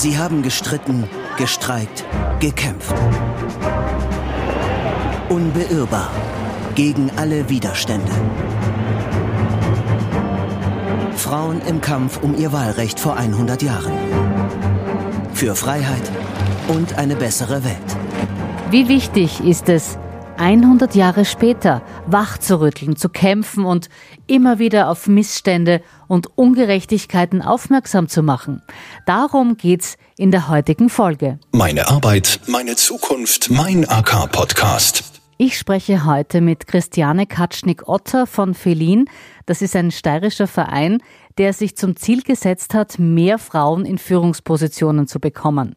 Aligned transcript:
Sie 0.00 0.16
haben 0.16 0.42
gestritten, 0.42 1.08
gestreikt, 1.38 2.04
gekämpft. 2.38 2.94
Unbeirrbar 5.28 6.12
gegen 6.76 7.10
alle 7.16 7.48
Widerstände. 7.48 8.12
Frauen 11.16 11.60
im 11.66 11.80
Kampf 11.80 12.22
um 12.22 12.38
ihr 12.38 12.52
Wahlrecht 12.52 13.00
vor 13.00 13.16
100 13.16 13.60
Jahren. 13.60 13.92
Für 15.34 15.56
Freiheit 15.56 16.08
und 16.68 16.96
eine 16.96 17.16
bessere 17.16 17.64
Welt. 17.64 17.96
Wie 18.70 18.86
wichtig 18.86 19.40
ist 19.40 19.68
es, 19.68 19.98
100 20.38 20.94
Jahre 20.94 21.24
später 21.24 21.82
wach 22.06 22.38
zu 22.38 22.60
rütteln, 22.60 22.96
zu 22.96 23.08
kämpfen 23.08 23.64
und 23.64 23.88
immer 24.28 24.58
wieder 24.60 24.88
auf 24.88 25.08
Missstände 25.08 25.82
und 26.06 26.38
Ungerechtigkeiten 26.38 27.42
aufmerksam 27.42 28.08
zu 28.08 28.22
machen. 28.22 28.62
Darum 29.04 29.56
geht's 29.56 29.96
in 30.16 30.30
der 30.30 30.48
heutigen 30.48 30.90
Folge. 30.90 31.40
Meine 31.50 31.88
Arbeit, 31.88 32.40
meine 32.46 32.76
Zukunft, 32.76 33.50
mein 33.50 33.88
AK-Podcast. 33.88 35.20
Ich 35.38 35.58
spreche 35.58 36.04
heute 36.04 36.40
mit 36.40 36.66
Christiane 36.66 37.26
Katschnik-Otter 37.26 38.26
von 38.26 38.54
Felin. 38.54 39.08
Das 39.46 39.62
ist 39.62 39.76
ein 39.76 39.90
steirischer 39.90 40.46
Verein, 40.46 40.98
der 41.38 41.52
sich 41.52 41.76
zum 41.76 41.96
Ziel 41.96 42.22
gesetzt 42.22 42.74
hat, 42.74 42.98
mehr 42.98 43.38
Frauen 43.38 43.84
in 43.84 43.98
Führungspositionen 43.98 45.06
zu 45.06 45.20
bekommen. 45.20 45.74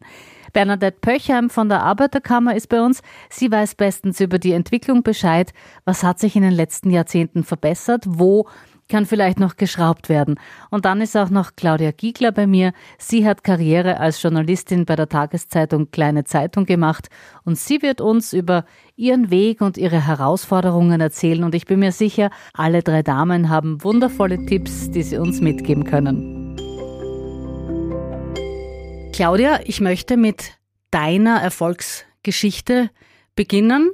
Bernadette 0.52 0.98
Pöchheim 1.00 1.50
von 1.50 1.68
der 1.68 1.82
Arbeiterkammer 1.82 2.54
ist 2.54 2.68
bei 2.68 2.82
uns. 2.82 3.02
Sie 3.30 3.50
weiß 3.50 3.74
bestens 3.74 4.20
über 4.20 4.38
die 4.38 4.52
Entwicklung 4.52 5.02
Bescheid. 5.02 5.52
Was 5.84 6.02
hat 6.02 6.18
sich 6.18 6.36
in 6.36 6.42
den 6.42 6.52
letzten 6.52 6.90
Jahrzehnten 6.90 7.44
verbessert? 7.44 8.04
Wo 8.06 8.46
kann 8.92 9.06
vielleicht 9.06 9.40
noch 9.40 9.56
geschraubt 9.56 10.10
werden. 10.10 10.38
Und 10.70 10.84
dann 10.84 11.00
ist 11.00 11.16
auch 11.16 11.30
noch 11.30 11.52
Claudia 11.56 11.92
Giegler 11.92 12.30
bei 12.30 12.46
mir. 12.46 12.72
Sie 12.98 13.26
hat 13.26 13.42
Karriere 13.42 13.98
als 13.98 14.20
Journalistin 14.20 14.84
bei 14.84 14.96
der 14.96 15.08
Tageszeitung 15.08 15.90
Kleine 15.90 16.24
Zeitung 16.24 16.66
gemacht 16.66 17.08
und 17.44 17.56
sie 17.56 17.80
wird 17.80 18.02
uns 18.02 18.34
über 18.34 18.66
ihren 18.94 19.30
Weg 19.30 19.62
und 19.62 19.78
ihre 19.78 20.06
Herausforderungen 20.06 21.00
erzählen. 21.00 21.42
Und 21.42 21.54
ich 21.54 21.64
bin 21.64 21.78
mir 21.78 21.92
sicher, 21.92 22.30
alle 22.52 22.82
drei 22.82 23.02
Damen 23.02 23.48
haben 23.48 23.82
wundervolle 23.82 24.44
Tipps, 24.44 24.90
die 24.90 25.02
sie 25.02 25.16
uns 25.16 25.40
mitgeben 25.40 25.84
können. 25.84 26.41
Claudia, 29.12 29.60
ich 29.64 29.80
möchte 29.80 30.16
mit 30.16 30.58
deiner 30.90 31.40
Erfolgsgeschichte 31.40 32.90
beginnen. 33.36 33.90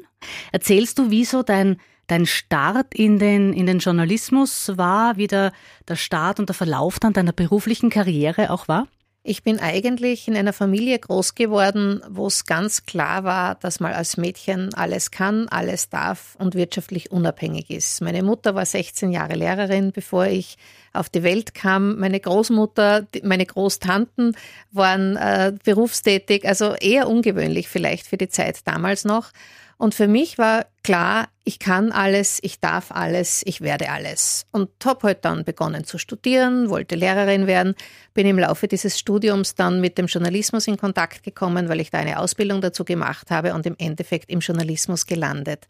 Erzählst 0.53 0.99
du, 0.99 1.11
wieso 1.11 1.43
dein 1.43 1.79
dein 2.09 2.27
Start 2.27 2.95
in 2.95 3.19
den, 3.19 3.53
in 3.53 3.67
den 3.67 3.79
Journalismus 3.79 4.73
war, 4.77 5.17
wie 5.17 5.27
der, 5.27 5.53
der 5.87 5.97
Start 5.97 6.41
und 6.41 6.49
der 6.49 6.55
Verlauf 6.55 6.99
dann 6.99 7.13
deiner 7.13 7.33
beruflichen 7.33 7.91
Karriere 7.91 8.51
auch 8.51 8.67
war? 8.67 8.89
Ich 9.29 9.43
bin 9.43 9.61
eigentlich 9.61 10.27
in 10.27 10.39
einer 10.39 10.55
Familie 10.55 10.99
groß 10.99 11.35
geworden, 11.35 12.01
wo 12.09 12.29
es 12.29 12.47
ganz 12.47 12.87
klar 12.87 13.25
war, 13.25 13.57
dass 13.57 13.79
man 13.79 13.93
als 13.93 14.17
Mädchen 14.17 14.73
alles 14.73 15.11
kann, 15.11 15.49
alles 15.51 15.91
darf 15.91 16.35
und 16.39 16.55
wirtschaftlich 16.55 17.13
unabhängig 17.13 17.69
ist. 17.69 18.01
Meine 18.01 18.23
Mutter 18.23 18.55
war 18.55 18.65
16 18.65 19.13
Jahre 19.13 19.35
Lehrerin, 19.35 19.93
bevor 19.93 20.25
ich 20.25 20.57
auf 20.95 21.11
die 21.11 21.25
Welt 21.25 21.53
kam. 21.53 21.99
Meine 21.99 22.21
Großmutter, 22.21 23.07
meine 23.23 23.45
Großtanten 23.45 24.35
waren 24.73 25.17
äh, 25.17 25.53
berufstätig, 25.63 26.49
also 26.49 26.73
eher 26.73 27.07
ungewöhnlich 27.07 27.69
vielleicht 27.69 28.07
für 28.07 28.17
die 28.17 28.31
Zeit 28.31 28.67
damals 28.67 29.05
noch. 29.05 29.33
Und 29.79 29.95
für 29.95 30.09
mich 30.09 30.39
war 30.39 30.67
klar, 30.83 31.29
ich 31.45 31.61
kann 31.61 31.93
alles, 31.93 32.41
ich 32.43 32.59
darf 32.59 32.91
alles, 32.91 33.43
ich 33.47 33.61
werde 33.61 33.91
alles. 33.91 34.45
Und 34.51 34.71
habe 34.85 35.07
halt 35.07 35.25
dann 35.25 35.45
begonnen 35.45 35.85
zu 35.85 35.99
studieren, 35.99 36.69
wollte 36.69 36.97
Lehrerin 36.97 37.47
werden, 37.47 37.75
bin 38.13 38.27
im 38.27 38.41
Laufe 38.41 38.67
dieses 38.67 38.99
Studiums 38.99 39.55
dann 39.55 39.81
mit 39.81 39.97
dem 39.97 40.07
Journalismus 40.07 40.67
in 40.67 40.77
Kontakt 40.77 41.23
gekommen, 41.23 41.69
weil 41.69 41.81
ich 41.81 41.91
da 41.91 41.99
eine 41.99 42.19
Ausbildung 42.19 42.61
dazu 42.61 42.85
gemacht 42.85 43.31
habe 43.31 43.55
und 43.55 43.67
im 43.67 43.77
Endeffekt 43.79 44.31
im 44.31 44.41
Journalismus 44.41 45.07
gelandet. 45.07 45.69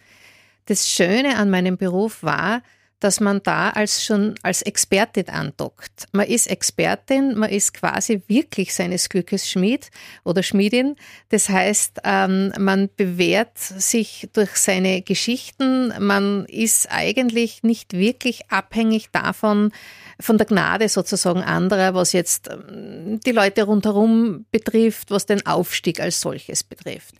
Das 0.64 0.88
Schöne 0.88 1.36
an 1.36 1.50
meinem 1.50 1.76
Beruf 1.76 2.22
war, 2.22 2.62
dass 3.00 3.20
man 3.20 3.42
da 3.42 3.70
als 3.70 4.04
schon 4.04 4.34
als 4.42 4.62
Expertin 4.62 5.28
andockt. 5.28 6.06
Man 6.12 6.26
ist 6.26 6.48
Expertin, 6.48 7.36
man 7.36 7.50
ist 7.50 7.74
quasi 7.74 8.22
wirklich 8.26 8.74
seines 8.74 9.08
Glückes 9.08 9.48
Schmied 9.48 9.90
oder 10.24 10.42
Schmiedin. 10.42 10.96
Das 11.28 11.48
heißt, 11.48 12.00
ähm, 12.04 12.52
man 12.58 12.88
bewährt 12.96 13.56
sich 13.58 14.28
durch 14.32 14.56
seine 14.56 15.02
Geschichten. 15.02 15.92
Man 15.98 16.44
ist 16.46 16.90
eigentlich 16.90 17.62
nicht 17.62 17.92
wirklich 17.92 18.50
abhängig 18.50 19.10
davon, 19.12 19.72
von 20.20 20.36
der 20.36 20.46
Gnade 20.46 20.88
sozusagen 20.88 21.42
anderer, 21.42 21.94
was 21.94 22.12
jetzt 22.12 22.50
ähm, 22.50 23.20
die 23.24 23.32
Leute 23.32 23.62
rundherum 23.62 24.46
betrifft, 24.50 25.10
was 25.10 25.26
den 25.26 25.46
Aufstieg 25.46 26.00
als 26.00 26.20
solches 26.20 26.64
betrifft 26.64 27.14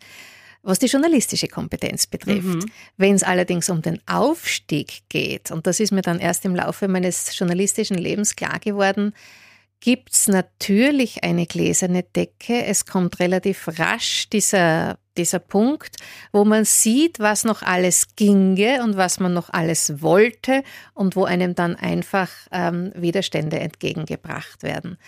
was 0.63 0.79
die 0.79 0.87
journalistische 0.87 1.49
Kompetenz 1.49 2.07
betrifft. 2.07 2.43
Mhm. 2.43 2.67
Wenn 2.97 3.15
es 3.15 3.23
allerdings 3.23 3.71
um 3.71 3.83
den 3.83 4.01
Aufstieg 4.07 5.03
geht, 5.09 5.51
und 5.51 5.67
das 5.67 5.81
ist 5.81 5.93
mir 5.93 6.03
dann 6.03 6.19
erst 6.19 6.45
im 6.45 6.55
Laufe 6.55 6.89
meines 6.89 7.37
journalistischen 7.39 7.99
Lebens 7.99 8.37
klar 8.37 8.59
geworden, 8.59 9.13
gibt 9.81 10.13
es 10.13 10.29
natürlich 10.29 11.23
eine 11.23 11.47
gläserne 11.47 12.03
Decke. 12.03 12.65
Es 12.65 12.85
kommt 12.85 13.21
relativ 13.21 13.69
rasch 13.79 14.29
dieser, 14.29 14.99
dieser 15.17 15.39
Punkt, 15.39 15.97
wo 16.33 16.45
man 16.45 16.65
sieht, 16.65 17.21
was 17.21 17.45
noch 17.45 17.63
alles 17.63 18.17
ginge 18.17 18.83
und 18.83 18.97
was 18.97 19.21
man 19.21 19.33
noch 19.33 19.51
alles 19.51 20.03
wollte 20.03 20.65
und 20.95 21.17
wo 21.17 21.25
einem 21.25 21.55
dann 21.55 21.77
einfach 21.77 22.31
ähm, 22.51 22.93
Widerstände 22.95 23.61
entgegengebracht 23.61 24.63
werden. 24.63 24.99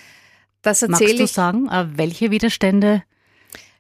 Das 0.63 0.83
erzähle 0.83 1.09
Magst 1.09 1.21
du 1.21 1.27
sagen, 1.27 1.69
äh, 1.69 1.87
welche 1.97 2.31
Widerstände 2.31 3.03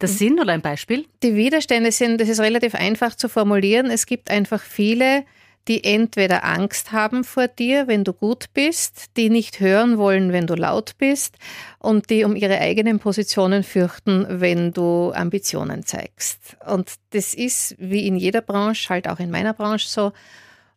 das 0.00 0.18
sind 0.18 0.40
oder 0.40 0.52
ein 0.52 0.62
Beispiel? 0.62 1.06
Die 1.22 1.34
Widerstände 1.36 1.92
sind, 1.92 2.20
das 2.20 2.28
ist 2.28 2.40
relativ 2.40 2.74
einfach 2.74 3.14
zu 3.14 3.28
formulieren. 3.28 3.90
Es 3.90 4.06
gibt 4.06 4.30
einfach 4.30 4.60
viele, 4.62 5.24
die 5.68 5.84
entweder 5.84 6.44
Angst 6.44 6.90
haben 6.90 7.22
vor 7.22 7.46
dir, 7.46 7.86
wenn 7.86 8.02
du 8.02 8.12
gut 8.12 8.46
bist, 8.54 9.16
die 9.16 9.30
nicht 9.30 9.60
hören 9.60 9.98
wollen, 9.98 10.32
wenn 10.32 10.46
du 10.46 10.54
laut 10.54 10.96
bist 10.98 11.36
und 11.78 12.10
die 12.10 12.24
um 12.24 12.34
ihre 12.34 12.58
eigenen 12.58 12.98
Positionen 12.98 13.62
fürchten, 13.62 14.26
wenn 14.40 14.72
du 14.72 15.12
Ambitionen 15.12 15.84
zeigst. 15.84 16.56
Und 16.66 16.94
das 17.10 17.34
ist 17.34 17.76
wie 17.78 18.06
in 18.06 18.16
jeder 18.16 18.40
Branche, 18.40 18.88
halt 18.88 19.06
auch 19.06 19.20
in 19.20 19.30
meiner 19.30 19.52
Branche 19.52 19.88
so. 19.88 20.12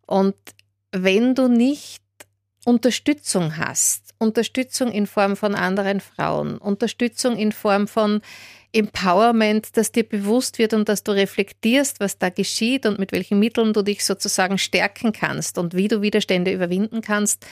Und 0.05 0.35
wenn 0.91 1.33
du 1.33 1.47
nicht 1.47 2.03
Unterstützung 2.65 3.57
hast, 3.57 4.12
Unterstützung 4.23 4.91
in 4.91 5.05
Form 5.05 5.35
von 5.35 5.53
anderen 5.53 5.99
Frauen, 5.99 6.57
Unterstützung 6.57 7.37
in 7.37 7.51
Form 7.51 7.87
von 7.87 8.21
Empowerment, 8.71 9.77
dass 9.77 9.91
dir 9.91 10.03
bewusst 10.03 10.57
wird 10.57 10.73
und 10.73 10.89
dass 10.89 11.03
du 11.03 11.11
reflektierst, 11.11 11.99
was 11.99 12.17
da 12.17 12.29
geschieht 12.29 12.87
und 12.87 12.97
mit 12.97 13.11
welchen 13.11 13.37
Mitteln 13.37 13.71
du 13.73 13.83
dich 13.83 14.03
sozusagen 14.03 14.57
stärken 14.57 15.13
kannst 15.13 15.59
und 15.59 15.75
wie 15.75 15.87
du 15.87 16.01
Widerstände 16.01 16.51
überwinden 16.51 17.01
kannst, 17.01 17.45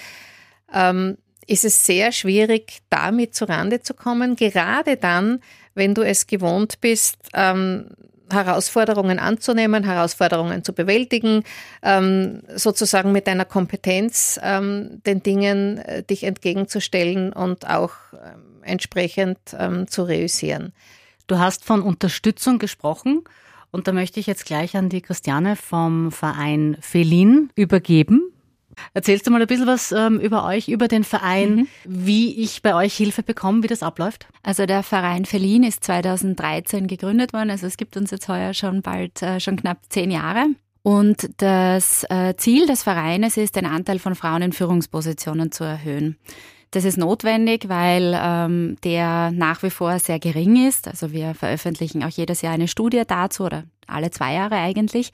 ähm, 0.73 1.17
ist 1.45 1.65
es 1.65 1.85
sehr 1.85 2.11
schwierig, 2.11 2.79
damit 2.89 3.35
zurande 3.35 3.81
zu 3.81 3.93
kommen. 3.93 4.35
Gerade 4.35 4.97
dann, 4.97 5.41
wenn 5.75 5.93
du 5.93 6.01
es 6.01 6.25
gewohnt 6.25 6.81
bist, 6.81 7.17
ähm, 7.33 7.89
Herausforderungen 8.33 9.19
anzunehmen, 9.19 9.83
Herausforderungen 9.83 10.63
zu 10.63 10.73
bewältigen, 10.73 11.43
ähm, 11.83 12.41
sozusagen 12.55 13.11
mit 13.11 13.27
deiner 13.27 13.45
Kompetenz 13.45 14.39
ähm, 14.43 15.01
den 15.05 15.23
Dingen 15.23 15.77
äh, 15.79 16.03
dich 16.03 16.23
entgegenzustellen 16.23 17.33
und 17.33 17.69
auch 17.69 17.93
ähm, 18.13 18.61
entsprechend 18.63 19.39
ähm, 19.57 19.87
zu 19.87 20.03
reüssieren. 20.03 20.73
Du 21.27 21.39
hast 21.39 21.63
von 21.63 21.81
Unterstützung 21.81 22.59
gesprochen 22.59 23.23
und 23.71 23.87
da 23.87 23.93
möchte 23.93 24.19
ich 24.19 24.27
jetzt 24.27 24.45
gleich 24.45 24.75
an 24.75 24.89
die 24.89 25.01
Christiane 25.01 25.55
vom 25.55 26.11
Verein 26.11 26.77
Felin 26.81 27.49
übergeben. 27.55 28.31
Erzählst 28.93 29.27
du 29.27 29.31
mal 29.31 29.41
ein 29.41 29.47
bisschen 29.47 29.67
was 29.67 29.91
ähm, 29.91 30.19
über 30.19 30.45
euch, 30.45 30.67
über 30.67 30.87
den 30.87 31.03
Verein, 31.03 31.55
mhm. 31.55 31.67
wie 31.85 32.41
ich 32.41 32.61
bei 32.61 32.75
euch 32.75 32.95
Hilfe 32.95 33.23
bekomme, 33.23 33.63
wie 33.63 33.67
das 33.67 33.83
abläuft? 33.83 34.27
Also 34.43 34.65
der 34.65 34.83
Verein 34.83 35.25
Felin 35.25 35.63
ist 35.63 35.83
2013 35.83 36.87
gegründet 36.87 37.33
worden, 37.33 37.49
also 37.49 37.67
es 37.67 37.77
gibt 37.77 37.97
uns 37.97 38.11
jetzt 38.11 38.27
heuer 38.27 38.53
schon 38.53 38.81
bald 38.81 39.21
äh, 39.21 39.39
schon 39.39 39.57
knapp 39.57 39.79
zehn 39.89 40.11
Jahre. 40.11 40.47
Und 40.83 41.29
das 41.37 42.05
äh, 42.09 42.35
Ziel 42.37 42.65
des 42.65 42.83
Vereines 42.83 43.37
ist, 43.37 43.55
den 43.55 43.67
Anteil 43.67 43.99
von 43.99 44.15
Frauen 44.15 44.41
in 44.41 44.53
Führungspositionen 44.53 45.51
zu 45.51 45.63
erhöhen. 45.63 46.17
Das 46.71 46.85
ist 46.85 46.97
notwendig, 46.97 47.67
weil 47.67 48.17
ähm, 48.17 48.77
der 48.83 49.31
nach 49.31 49.61
wie 49.61 49.69
vor 49.69 49.99
sehr 49.99 50.19
gering 50.19 50.67
ist. 50.67 50.87
Also 50.87 51.11
wir 51.11 51.35
veröffentlichen 51.35 52.03
auch 52.03 52.09
jedes 52.09 52.41
Jahr 52.41 52.53
eine 52.53 52.69
Studie 52.69 53.03
dazu 53.05 53.43
oder 53.43 53.65
alle 53.87 54.09
zwei 54.09 54.33
Jahre 54.33 54.55
eigentlich. 54.55 55.11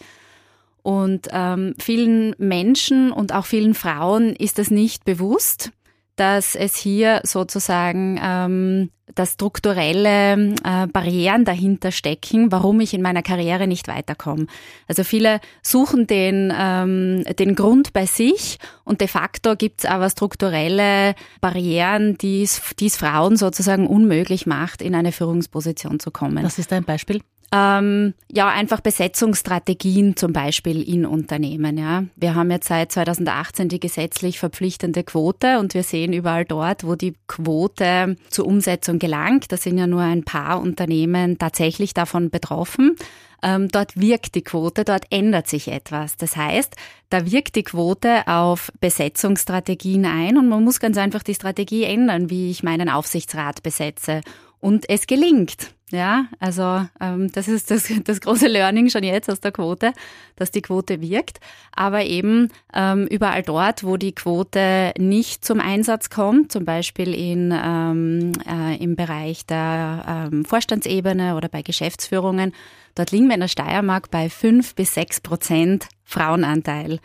Und 0.88 1.28
ähm, 1.34 1.74
vielen 1.78 2.34
Menschen 2.38 3.12
und 3.12 3.34
auch 3.34 3.46
vielen 3.46 3.74
Frauen 3.74 4.34
ist 4.34 4.58
es 4.58 4.72
nicht 4.72 5.04
bewusst, 5.04 5.74
dass 6.16 6.56
es 6.56 6.78
hier 6.78 7.20
sozusagen 7.26 8.18
ähm, 8.24 8.90
dass 9.14 9.34
strukturelle 9.34 10.56
äh, 10.64 10.88
Barrieren 10.88 11.44
dahinter 11.44 11.92
stecken, 11.92 12.54
warum 12.54 12.80
ich 12.80 12.94
in 12.94 13.02
meiner 13.02 13.22
Karriere 13.22 13.68
nicht 13.68 13.90
weiterkomme. 13.90 14.48
Also 14.88 15.04
viele 15.04 15.42
suchen 15.62 16.08
den, 16.08 16.54
ähm, 16.58 17.26
den 17.38 17.56
Grund 17.56 17.92
bei 17.92 18.06
sich 18.06 18.58
und 18.86 19.02
de 19.02 19.10
facto 19.10 19.58
gibt 19.58 19.82
es 19.82 19.90
aber 19.90 20.10
strukturelle 20.10 21.16
Barrieren, 21.42 22.18
die 22.18 22.44
es 22.44 22.96
Frauen 22.96 23.36
sozusagen 23.36 23.88
unmöglich 23.88 24.46
macht, 24.46 24.82
in 24.82 24.96
eine 24.96 25.12
Führungsposition 25.12 26.00
zu 26.00 26.12
kommen. 26.12 26.46
Was 26.46 26.60
ist 26.60 26.72
ein 26.72 26.86
Beispiel? 26.86 27.20
Ähm, 27.54 28.14
ja, 28.30 28.50
einfach 28.50 28.82
Besetzungsstrategien 28.82 30.18
zum 30.18 30.34
Beispiel 30.34 30.82
in 30.82 31.06
Unternehmen. 31.06 31.78
Ja. 31.78 32.04
Wir 32.18 32.36
haben 32.36 32.52
jetzt 32.52 32.68
seit 32.68 32.92
2018 32.92 33.70
die 33.70 33.80
gesetzlich 33.80 34.38
verpflichtende 34.38 35.04
Quote 35.04 35.60
und 35.60 35.74
wir 35.74 35.84
sehen 35.84 36.12
überall 36.12 36.44
dort, 36.44 36.86
wo 36.86 36.96
die 36.96 37.14
Quote 37.28 38.18
zur 38.30 38.48
Umsetzung 38.48 39.00
gelangt, 39.00 39.52
da 39.52 39.58
sind 39.58 39.78
ja 39.78 39.88
nur 39.88 40.02
ein 40.02 40.24
paar 40.24 40.60
Unternehmen 40.60 41.38
tatsächlich 41.38 41.94
davon 41.94 42.30
betroffen. 42.30 42.98
Ähm, 43.42 43.70
dort 43.70 43.96
wirkt 43.96 44.36
die 44.36 44.42
Quote, 44.42 44.84
dort 44.84 45.06
ändert 45.10 45.48
sich 45.48 45.70
etwas. 45.70 46.18
Das 46.18 46.36
heißt, 46.36 46.76
da 47.10 47.32
wirkt 47.32 47.56
die 47.56 47.64
Quote 47.64 48.28
auf 48.28 48.74
Besetzungsstrategien 48.82 50.06
ein 50.06 50.38
und 50.38 50.50
man 50.50 50.64
muss 50.64 50.80
ganz 50.80 50.98
einfach 50.98 51.24
die 51.24 51.36
Strategie 51.36 51.84
ändern, 51.84 52.30
wie 52.30 52.50
ich 52.52 52.64
meinen 52.64 52.90
Aufsichtsrat 52.90 53.64
besetze. 53.64 54.22
Und 54.60 54.90
es 54.90 55.06
gelingt. 55.08 55.77
Ja, 55.90 56.26
also 56.40 56.86
ähm, 57.00 57.32
das 57.32 57.48
ist 57.48 57.72
das, 57.72 57.90
das 58.04 58.20
große 58.20 58.48
Learning 58.48 58.90
schon 58.90 59.04
jetzt 59.04 59.30
aus 59.30 59.40
der 59.40 59.54
Quote, 59.54 59.94
dass 60.36 60.52
die 60.52 60.62
Quote 60.62 61.02
wirkt. 61.02 61.40
Aber 61.74 62.04
eben 62.04 62.50
ähm, 62.74 63.08
überall 63.08 63.42
dort, 63.42 63.86
wo 63.86 63.96
die 63.96 64.12
Quote 64.12 64.94
nicht 64.98 65.46
zum 65.46 65.62
Einsatz 65.62 66.10
kommt, 66.10 66.52
zum 66.52 66.66
Beispiel 66.66 67.14
in, 67.14 67.54
ähm, 67.54 68.34
äh, 68.46 68.76
im 68.84 68.98
Bereich 68.98 69.46
der 69.46 70.30
ähm, 70.32 70.44
Vorstandsebene 70.44 71.36
oder 71.36 71.48
bei 71.48 71.62
Geschäftsführungen, 71.62 72.54
dort 72.96 73.12
liegen 73.12 73.28
wir 73.28 73.36
in 73.36 73.42
der 73.42 73.48
Steiermark 73.48 74.12
bei 74.12 74.30
fünf 74.30 74.76
bis 74.76 74.94
sechs 74.94 75.22
Prozent 75.22 75.88
Frauenanteil 76.04 77.00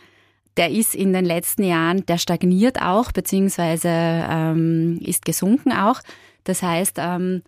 der 0.55 0.69
ist 0.69 0.93
in 0.93 1.13
den 1.13 1.25
letzten 1.25 1.63
Jahren, 1.63 2.05
der 2.05 2.19
stagniert 2.19 2.79
auch, 2.79 3.11
beziehungsweise 3.11 3.89
ähm, 3.89 4.99
ist 5.03 5.25
gesunken 5.25 5.71
auch. 5.71 5.99
Das 6.43 6.61
heißt, 6.61 6.97
ähm, 6.99 7.41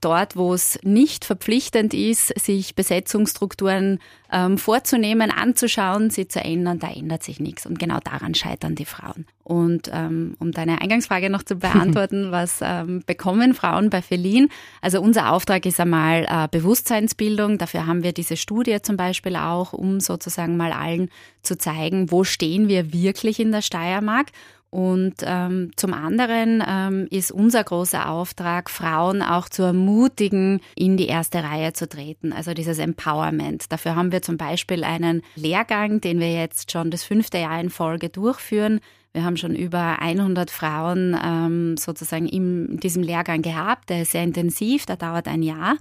dort, 0.00 0.36
wo 0.36 0.54
es 0.54 0.78
nicht 0.82 1.24
verpflichtend 1.24 1.94
ist, 1.94 2.28
sich 2.38 2.74
Besetzungsstrukturen 2.74 3.98
ähm, 4.32 4.58
vorzunehmen, 4.58 5.30
anzuschauen, 5.30 6.10
sie 6.10 6.26
zu 6.26 6.40
ändern, 6.40 6.78
da 6.78 6.90
ändert 6.90 7.22
sich 7.22 7.38
nichts. 7.38 7.66
Und 7.66 7.78
genau 7.78 7.98
daran 8.02 8.34
scheitern 8.34 8.74
die 8.74 8.84
Frauen. 8.84 9.26
Und 9.44 9.90
ähm, 9.92 10.36
um 10.38 10.52
deine 10.52 10.80
Eingangsfrage 10.80 11.28
noch 11.28 11.42
zu 11.42 11.56
beantworten, 11.56 12.30
was 12.30 12.60
ähm, 12.62 13.02
bekommen 13.06 13.54
Frauen 13.54 13.90
bei 13.90 14.00
Felin? 14.00 14.48
Also 14.80 15.00
unser 15.00 15.32
Auftrag 15.32 15.66
ist 15.66 15.80
einmal 15.80 16.26
äh, 16.28 16.48
Bewusstseinsbildung. 16.50 17.58
Dafür 17.58 17.86
haben 17.86 18.02
wir 18.02 18.12
diese 18.12 18.36
Studie 18.36 18.80
zum 18.82 18.96
Beispiel 18.96 19.36
auch, 19.36 19.72
um 19.72 20.00
sozusagen 20.00 20.56
mal 20.56 20.72
allen 20.72 21.10
zu 21.42 21.58
zeigen, 21.58 22.10
wo 22.10 22.24
stehen 22.24 22.68
wir 22.68 22.92
wirklich 22.92 23.40
in 23.40 23.52
der 23.52 23.62
Steiermark 23.62 24.28
und 24.72 25.16
ähm, 25.22 25.70
zum 25.76 25.92
anderen 25.92 26.64
ähm, 26.66 27.06
ist 27.10 27.30
unser 27.30 27.62
großer 27.62 28.08
Auftrag, 28.08 28.70
Frauen 28.70 29.20
auch 29.20 29.50
zu 29.50 29.62
ermutigen, 29.64 30.62
in 30.74 30.96
die 30.96 31.08
erste 31.08 31.44
Reihe 31.44 31.74
zu 31.74 31.86
treten, 31.86 32.32
also 32.32 32.54
dieses 32.54 32.78
Empowerment. 32.78 33.70
Dafür 33.70 33.96
haben 33.96 34.12
wir 34.12 34.22
zum 34.22 34.38
Beispiel 34.38 34.82
einen 34.82 35.20
Lehrgang, 35.36 36.00
den 36.00 36.20
wir 36.20 36.32
jetzt 36.32 36.72
schon 36.72 36.90
das 36.90 37.04
fünfte 37.04 37.36
Jahr 37.36 37.60
in 37.60 37.68
Folge 37.68 38.08
durchführen. 38.08 38.80
Wir 39.12 39.24
haben 39.24 39.36
schon 39.36 39.54
über 39.54 39.98
100 40.00 40.50
Frauen 40.50 41.20
ähm, 41.22 41.76
sozusagen 41.76 42.26
in 42.26 42.80
diesem 42.80 43.02
Lehrgang 43.02 43.42
gehabt. 43.42 43.90
Der 43.90 44.00
ist 44.00 44.12
sehr 44.12 44.24
intensiv, 44.24 44.86
der 44.86 44.96
dauert 44.96 45.28
ein 45.28 45.42
Jahr 45.42 45.76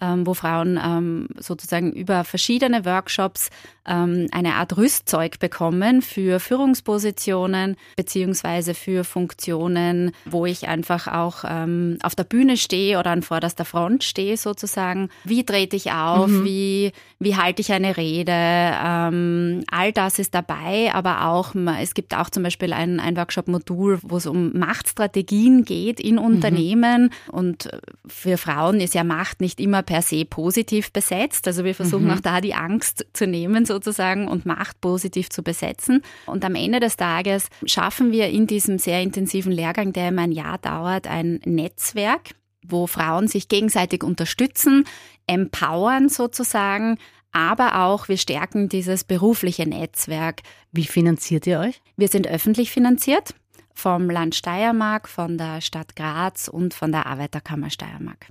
ähm, 0.00 0.26
wo 0.26 0.34
Frauen 0.34 0.78
ähm, 0.82 1.28
sozusagen 1.38 1.92
über 1.92 2.24
verschiedene 2.24 2.84
Workshops 2.84 3.50
ähm, 3.86 4.28
eine 4.32 4.54
Art 4.54 4.76
Rüstzeug 4.76 5.38
bekommen 5.38 6.02
für 6.02 6.40
Führungspositionen 6.40 7.76
beziehungsweise 7.96 8.74
für 8.74 9.04
Funktionen, 9.04 10.12
wo 10.24 10.46
ich 10.46 10.68
einfach 10.68 11.06
auch 11.06 11.44
ähm, 11.46 11.98
auf 12.02 12.14
der 12.14 12.24
Bühne 12.24 12.56
stehe 12.56 12.98
oder 12.98 13.10
an 13.10 13.22
vorderster 13.22 13.64
Front 13.64 14.04
stehe 14.04 14.36
sozusagen. 14.36 15.08
Wie 15.24 15.44
trete 15.44 15.76
ich 15.76 15.92
auf? 15.92 16.28
Mhm. 16.28 16.44
Wie, 16.44 16.92
wie 17.18 17.36
halte 17.36 17.60
ich 17.62 17.72
eine 17.72 17.96
Rede? 17.96 18.32
Ähm, 18.32 19.64
all 19.70 19.92
das 19.92 20.18
ist 20.18 20.34
dabei, 20.34 20.92
aber 20.94 21.26
auch, 21.26 21.54
es 21.80 21.94
gibt 21.94 22.14
auch 22.16 22.30
zum 22.30 22.42
Beispiel 22.42 22.72
ein, 22.72 23.00
ein 23.00 23.16
Workshop-Modul, 23.16 23.98
wo 24.02 24.16
es 24.16 24.26
um 24.26 24.56
Machtstrategien 24.58 25.64
geht 25.64 26.00
in 26.00 26.16
mhm. 26.16 26.22
Unternehmen. 26.22 27.02
Mhm. 27.02 27.34
Und 27.34 27.70
für 28.06 28.38
Frauen 28.38 28.80
ist 28.80 28.94
ja 28.94 29.04
Macht 29.04 29.40
nicht 29.40 29.60
immer 29.60 29.82
per 29.90 30.02
se 30.02 30.24
positiv 30.24 30.92
besetzt. 30.92 31.48
Also 31.48 31.64
wir 31.64 31.74
versuchen 31.74 32.04
mhm. 32.04 32.12
auch 32.12 32.20
da 32.20 32.40
die 32.40 32.54
Angst 32.54 33.06
zu 33.12 33.26
nehmen 33.26 33.64
sozusagen 33.64 34.28
und 34.28 34.46
Macht 34.46 34.80
positiv 34.80 35.30
zu 35.30 35.42
besetzen. 35.42 36.02
Und 36.26 36.44
am 36.44 36.54
Ende 36.54 36.78
des 36.78 36.96
Tages 36.96 37.48
schaffen 37.66 38.12
wir 38.12 38.28
in 38.28 38.46
diesem 38.46 38.78
sehr 38.78 39.02
intensiven 39.02 39.50
Lehrgang, 39.50 39.92
der 39.92 40.10
immer 40.10 40.22
ein 40.22 40.30
Jahr 40.30 40.58
dauert, 40.58 41.08
ein 41.08 41.40
Netzwerk, 41.44 42.36
wo 42.64 42.86
Frauen 42.86 43.26
sich 43.26 43.48
gegenseitig 43.48 44.04
unterstützen, 44.04 44.84
empowern 45.26 46.08
sozusagen, 46.08 46.96
aber 47.32 47.80
auch 47.80 48.06
wir 48.06 48.16
stärken 48.16 48.68
dieses 48.68 49.02
berufliche 49.02 49.68
Netzwerk. 49.68 50.42
Wie 50.70 50.84
finanziert 50.84 51.48
ihr 51.48 51.58
euch? 51.58 51.82
Wir 51.96 52.06
sind 52.06 52.28
öffentlich 52.28 52.70
finanziert 52.70 53.34
vom 53.74 54.08
Land 54.08 54.36
Steiermark, 54.36 55.08
von 55.08 55.36
der 55.36 55.60
Stadt 55.60 55.96
Graz 55.96 56.46
und 56.46 56.74
von 56.74 56.92
der 56.92 57.06
Arbeiterkammer 57.06 57.70
Steiermark. 57.70 58.28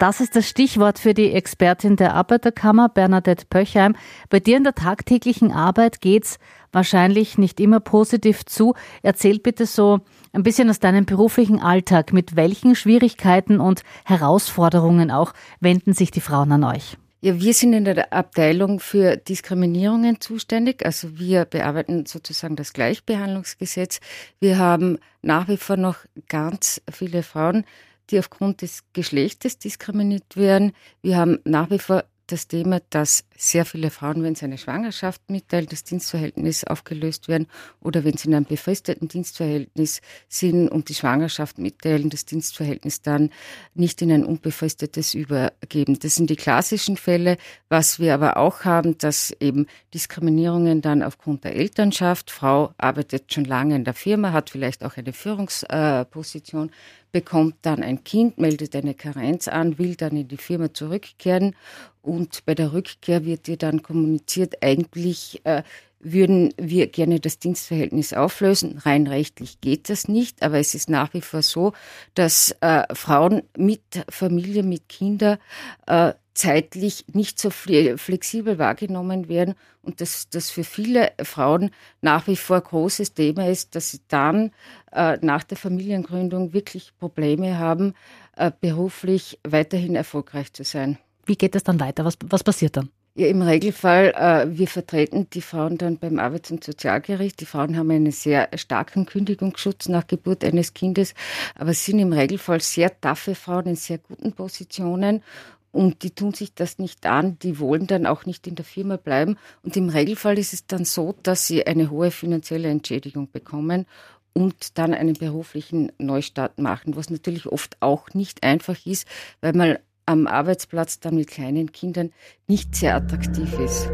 Das 0.00 0.20
ist 0.20 0.34
das 0.34 0.48
Stichwort 0.48 0.98
für 0.98 1.14
die 1.14 1.32
Expertin 1.32 1.96
der 1.96 2.14
Arbeiterkammer, 2.14 2.88
Bernadette 2.88 3.46
Pöchheim. 3.48 3.94
Bei 4.28 4.40
dir 4.40 4.56
in 4.56 4.64
der 4.64 4.74
tagtäglichen 4.74 5.52
Arbeit 5.52 6.00
geht's 6.00 6.38
wahrscheinlich 6.72 7.38
nicht 7.38 7.60
immer 7.60 7.78
positiv 7.78 8.44
zu. 8.44 8.74
Erzähl 9.02 9.38
bitte 9.38 9.66
so 9.66 10.00
ein 10.32 10.42
bisschen 10.42 10.68
aus 10.68 10.80
deinem 10.80 11.06
beruflichen 11.06 11.60
Alltag. 11.60 12.12
Mit 12.12 12.34
welchen 12.34 12.74
Schwierigkeiten 12.74 13.60
und 13.60 13.82
Herausforderungen 14.04 15.12
auch 15.12 15.32
wenden 15.60 15.92
sich 15.92 16.10
die 16.10 16.20
Frauen 16.20 16.50
an 16.50 16.64
euch? 16.64 16.98
Ja, 17.20 17.40
wir 17.40 17.54
sind 17.54 17.72
in 17.72 17.84
der 17.84 18.12
Abteilung 18.12 18.80
für 18.80 19.16
Diskriminierungen 19.16 20.20
zuständig. 20.20 20.84
Also 20.84 21.18
wir 21.18 21.44
bearbeiten 21.44 22.04
sozusagen 22.04 22.56
das 22.56 22.72
Gleichbehandlungsgesetz. 22.72 24.00
Wir 24.40 24.58
haben 24.58 24.98
nach 25.22 25.48
wie 25.48 25.56
vor 25.56 25.76
noch 25.76 25.96
ganz 26.28 26.82
viele 26.92 27.22
Frauen, 27.22 27.64
die 28.10 28.18
aufgrund 28.18 28.62
des 28.62 28.82
Geschlechtes 28.92 29.58
diskriminiert 29.58 30.36
werden. 30.36 30.72
Wir 31.02 31.16
haben 31.16 31.38
nach 31.44 31.70
wie 31.70 31.78
vor 31.78 32.04
das 32.26 32.48
Thema, 32.48 32.80
dass 32.90 33.24
sehr 33.36 33.64
viele 33.64 33.90
Frauen, 33.90 34.22
wenn 34.22 34.34
sie 34.34 34.44
eine 34.44 34.58
Schwangerschaft 34.58 35.22
mitteilen, 35.28 35.66
das 35.68 35.84
Dienstverhältnis 35.84 36.64
aufgelöst 36.64 37.28
werden 37.28 37.46
oder 37.80 38.04
wenn 38.04 38.16
sie 38.16 38.28
in 38.28 38.34
einem 38.34 38.44
befristeten 38.44 39.08
Dienstverhältnis 39.08 40.00
sind 40.28 40.68
und 40.68 40.88
die 40.88 40.94
Schwangerschaft 40.94 41.58
mitteilen, 41.58 42.10
das 42.10 42.24
Dienstverhältnis 42.24 43.02
dann 43.02 43.30
nicht 43.74 44.02
in 44.02 44.12
ein 44.12 44.24
unbefristetes 44.24 45.14
übergeben. 45.14 45.98
Das 45.98 46.14
sind 46.14 46.30
die 46.30 46.36
klassischen 46.36 46.96
Fälle. 46.96 47.36
Was 47.68 47.98
wir 47.98 48.14
aber 48.14 48.36
auch 48.36 48.64
haben, 48.64 48.98
dass 48.98 49.34
eben 49.40 49.66
Diskriminierungen 49.92 50.80
dann 50.80 51.02
aufgrund 51.02 51.44
der 51.44 51.56
Elternschaft, 51.56 52.30
Frau 52.30 52.72
arbeitet 52.78 53.32
schon 53.32 53.44
lange 53.44 53.76
in 53.76 53.84
der 53.84 53.94
Firma, 53.94 54.32
hat 54.32 54.50
vielleicht 54.50 54.84
auch 54.84 54.96
eine 54.96 55.12
Führungsposition, 55.12 56.70
bekommt 57.14 57.54
dann 57.62 57.84
ein 57.84 58.02
Kind, 58.02 58.38
meldet 58.38 58.74
eine 58.74 58.92
Karenz 58.92 59.46
an, 59.46 59.78
will 59.78 59.94
dann 59.94 60.16
in 60.16 60.26
die 60.26 60.36
Firma 60.36 60.74
zurückkehren 60.74 61.54
und 62.02 62.44
bei 62.44 62.56
der 62.56 62.72
Rückkehr 62.72 63.23
wird 63.24 63.48
ihr 63.48 63.56
dann 63.56 63.82
kommuniziert, 63.82 64.62
eigentlich 64.62 65.40
äh, 65.44 65.62
würden 66.04 66.52
wir 66.58 66.86
gerne 66.88 67.18
das 67.18 67.38
Dienstverhältnis 67.38 68.12
auflösen. 68.12 68.78
Rein 68.78 69.06
rechtlich 69.06 69.60
geht 69.60 69.88
das 69.88 70.06
nicht, 70.06 70.42
aber 70.42 70.58
es 70.58 70.74
ist 70.74 70.90
nach 70.90 71.14
wie 71.14 71.22
vor 71.22 71.42
so, 71.42 71.72
dass 72.14 72.54
äh, 72.60 72.82
Frauen 72.94 73.42
mit 73.56 73.82
Familie, 74.08 74.62
mit 74.62 74.88
Kindern 74.88 75.38
äh, 75.86 76.12
zeitlich 76.34 77.04
nicht 77.12 77.38
so 77.38 77.50
flexibel 77.50 78.58
wahrgenommen 78.58 79.28
werden 79.28 79.54
und 79.82 80.00
dass 80.00 80.28
das 80.28 80.50
für 80.50 80.64
viele 80.64 81.12
Frauen 81.22 81.70
nach 82.02 82.26
wie 82.26 82.36
vor 82.36 82.60
großes 82.60 83.14
Thema 83.14 83.48
ist, 83.48 83.76
dass 83.76 83.92
sie 83.92 84.00
dann 84.08 84.50
äh, 84.92 85.16
nach 85.22 85.44
der 85.44 85.56
Familiengründung 85.56 86.52
wirklich 86.52 86.92
Probleme 86.98 87.58
haben, 87.58 87.94
äh, 88.36 88.50
beruflich 88.60 89.38
weiterhin 89.44 89.94
erfolgreich 89.94 90.52
zu 90.52 90.64
sein. 90.64 90.98
Wie 91.24 91.36
geht 91.36 91.54
es 91.54 91.62
dann 91.62 91.80
weiter? 91.80 92.04
Was, 92.04 92.18
was 92.28 92.42
passiert 92.42 92.76
dann? 92.76 92.90
Ja, 93.16 93.28
im 93.28 93.42
Regelfall, 93.42 94.12
äh, 94.16 94.58
wir 94.58 94.66
vertreten 94.66 95.28
die 95.32 95.40
Frauen 95.40 95.78
dann 95.78 95.98
beim 95.98 96.18
Arbeits- 96.18 96.50
und 96.50 96.64
Sozialgericht. 96.64 97.40
Die 97.40 97.46
Frauen 97.46 97.76
haben 97.76 97.92
einen 97.92 98.10
sehr 98.10 98.48
starken 98.56 99.06
Kündigungsschutz 99.06 99.88
nach 99.88 100.08
Geburt 100.08 100.42
eines 100.42 100.74
Kindes, 100.74 101.14
aber 101.54 101.74
sind 101.74 102.00
im 102.00 102.12
Regelfall 102.12 102.60
sehr 102.60 103.00
taffe 103.00 103.36
Frauen 103.36 103.66
in 103.66 103.76
sehr 103.76 103.98
guten 103.98 104.32
Positionen 104.32 105.22
und 105.70 106.02
die 106.02 106.10
tun 106.10 106.34
sich 106.34 106.54
das 106.54 106.80
nicht 106.80 107.06
an, 107.06 107.38
die 107.38 107.60
wollen 107.60 107.86
dann 107.86 108.06
auch 108.06 108.26
nicht 108.26 108.48
in 108.48 108.56
der 108.56 108.64
Firma 108.64 108.96
bleiben. 108.96 109.36
Und 109.62 109.76
im 109.76 109.90
Regelfall 109.90 110.36
ist 110.36 110.52
es 110.52 110.66
dann 110.66 110.84
so, 110.84 111.14
dass 111.22 111.46
sie 111.46 111.64
eine 111.68 111.90
hohe 111.90 112.10
finanzielle 112.10 112.68
Entschädigung 112.68 113.30
bekommen 113.30 113.86
und 114.32 114.76
dann 114.76 114.92
einen 114.92 115.14
beruflichen 115.14 115.92
Neustart 115.98 116.58
machen, 116.58 116.96
was 116.96 117.10
natürlich 117.10 117.46
oft 117.46 117.76
auch 117.78 118.08
nicht 118.12 118.42
einfach 118.42 118.86
ist, 118.86 119.06
weil 119.40 119.52
man 119.52 119.78
am 120.06 120.26
Arbeitsplatz 120.26 121.00
dann 121.00 121.14
mit 121.14 121.28
kleinen 121.28 121.72
Kindern 121.72 122.10
nicht 122.46 122.74
sehr 122.76 122.96
attraktiv 122.96 123.58
ist. 123.58 123.90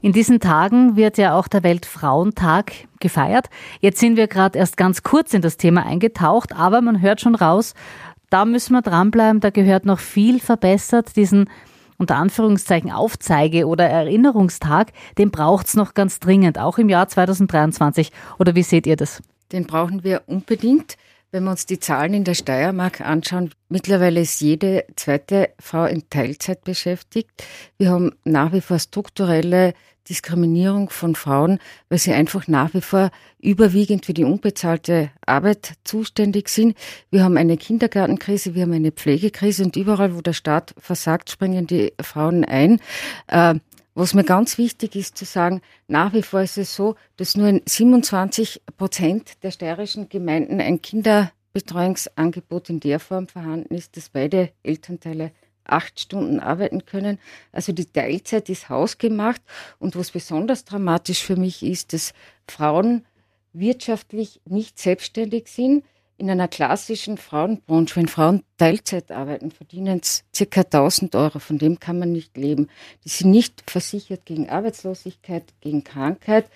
In 0.00 0.12
diesen 0.12 0.38
Tagen 0.38 0.96
wird 0.96 1.18
ja 1.18 1.34
auch 1.36 1.48
der 1.48 1.64
Weltfrauentag 1.64 2.72
gefeiert. 3.00 3.50
Jetzt 3.80 3.98
sind 3.98 4.16
wir 4.16 4.28
gerade 4.28 4.58
erst 4.58 4.76
ganz 4.76 5.02
kurz 5.02 5.34
in 5.34 5.42
das 5.42 5.56
Thema 5.56 5.84
eingetaucht, 5.84 6.54
aber 6.54 6.80
man 6.80 7.02
hört 7.02 7.20
schon 7.20 7.34
raus, 7.34 7.74
da 8.30 8.44
müssen 8.44 8.74
wir 8.74 8.82
dranbleiben, 8.82 9.40
da 9.40 9.50
gehört 9.50 9.86
noch 9.86 9.98
viel 9.98 10.38
verbessert. 10.38 11.16
Diesen 11.16 11.50
unter 11.96 12.16
Anführungszeichen 12.16 12.92
Aufzeige- 12.92 13.66
oder 13.66 13.88
Erinnerungstag, 13.88 14.92
den 15.18 15.30
braucht's 15.30 15.74
noch 15.74 15.94
ganz 15.94 16.20
dringend, 16.20 16.58
auch 16.58 16.78
im 16.78 16.88
Jahr 16.88 17.08
2023. 17.08 18.12
Oder 18.38 18.54
wie 18.54 18.62
seht 18.62 18.86
ihr 18.86 18.96
das? 18.96 19.20
Den 19.50 19.66
brauchen 19.66 20.04
wir 20.04 20.22
unbedingt. 20.26 20.96
Wenn 21.30 21.44
wir 21.44 21.50
uns 21.50 21.66
die 21.66 21.78
Zahlen 21.78 22.14
in 22.14 22.24
der 22.24 22.32
Steiermark 22.32 23.02
anschauen, 23.02 23.50
mittlerweile 23.68 24.20
ist 24.20 24.40
jede 24.40 24.86
zweite 24.96 25.50
Frau 25.60 25.84
in 25.84 26.08
Teilzeit 26.08 26.64
beschäftigt. 26.64 27.30
Wir 27.76 27.90
haben 27.90 28.12
nach 28.24 28.54
wie 28.54 28.62
vor 28.62 28.78
strukturelle 28.78 29.74
Diskriminierung 30.08 30.88
von 30.88 31.14
Frauen, 31.14 31.58
weil 31.90 31.98
sie 31.98 32.14
einfach 32.14 32.48
nach 32.48 32.72
wie 32.72 32.80
vor 32.80 33.10
überwiegend 33.40 34.06
für 34.06 34.14
die 34.14 34.24
unbezahlte 34.24 35.10
Arbeit 35.26 35.74
zuständig 35.84 36.48
sind. 36.48 36.74
Wir 37.10 37.24
haben 37.24 37.36
eine 37.36 37.58
Kindergartenkrise, 37.58 38.54
wir 38.54 38.62
haben 38.62 38.72
eine 38.72 38.92
Pflegekrise 38.92 39.64
und 39.64 39.76
überall, 39.76 40.16
wo 40.16 40.22
der 40.22 40.32
Staat 40.32 40.74
versagt, 40.78 41.30
springen 41.30 41.66
die 41.66 41.92
Frauen 42.00 42.46
ein. 42.46 42.80
Äh, 43.26 43.56
was 43.98 44.14
mir 44.14 44.22
ganz 44.22 44.58
wichtig 44.58 44.94
ist 44.94 45.18
zu 45.18 45.24
sagen, 45.24 45.60
nach 45.88 46.12
wie 46.12 46.22
vor 46.22 46.40
ist 46.40 46.56
es 46.56 46.76
so, 46.76 46.94
dass 47.16 47.36
nur 47.36 47.48
in 47.48 47.62
27 47.66 48.62
Prozent 48.76 49.42
der 49.42 49.50
steirischen 49.50 50.08
Gemeinden 50.08 50.60
ein 50.60 50.80
Kinderbetreuungsangebot 50.80 52.70
in 52.70 52.78
der 52.78 53.00
Form 53.00 53.26
vorhanden 53.26 53.74
ist, 53.74 53.96
dass 53.96 54.10
beide 54.10 54.52
Elternteile 54.62 55.32
acht 55.64 55.98
Stunden 55.98 56.38
arbeiten 56.38 56.86
können. 56.86 57.18
Also 57.50 57.72
die 57.72 57.86
Teilzeit 57.86 58.48
ist 58.48 58.68
hausgemacht. 58.68 59.42
Und 59.80 59.96
was 59.96 60.12
besonders 60.12 60.64
dramatisch 60.64 61.24
für 61.24 61.36
mich 61.36 61.64
ist, 61.64 61.92
dass 61.92 62.14
Frauen 62.46 63.04
wirtschaftlich 63.52 64.40
nicht 64.44 64.78
selbstständig 64.78 65.48
sind. 65.48 65.84
In 66.20 66.28
einer 66.28 66.48
klassischen 66.48 67.16
Frauenbranche, 67.16 67.94
wenn 67.94 68.08
Frauen 68.08 68.42
Teilzeit 68.56 69.12
arbeiten, 69.12 69.52
verdienen 69.52 70.00
sie 70.02 70.22
circa 70.34 70.62
1000 70.62 71.14
Euro. 71.14 71.38
Von 71.38 71.58
dem 71.58 71.78
kann 71.78 72.00
man 72.00 72.10
nicht 72.10 72.36
leben. 72.36 72.66
Die 73.04 73.08
sind 73.08 73.30
nicht 73.30 73.70
versichert 73.70 74.26
gegen 74.26 74.48
Arbeitslosigkeit, 74.50 75.44
gegen 75.60 75.84
Krankheit. 75.84 76.50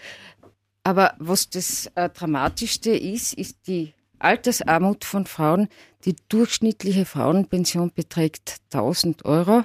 Aber 0.82 1.14
was 1.20 1.48
das 1.48 1.86
äh, 1.94 2.08
Dramatischste 2.08 2.90
ist, 2.90 3.34
ist 3.34 3.68
die 3.68 3.94
Altersarmut 4.18 5.04
von 5.04 5.26
Frauen. 5.26 5.68
Die 6.06 6.16
durchschnittliche 6.28 7.04
Frauenpension 7.04 7.92
beträgt 7.94 8.56
1000 8.72 9.24
Euro. 9.24 9.62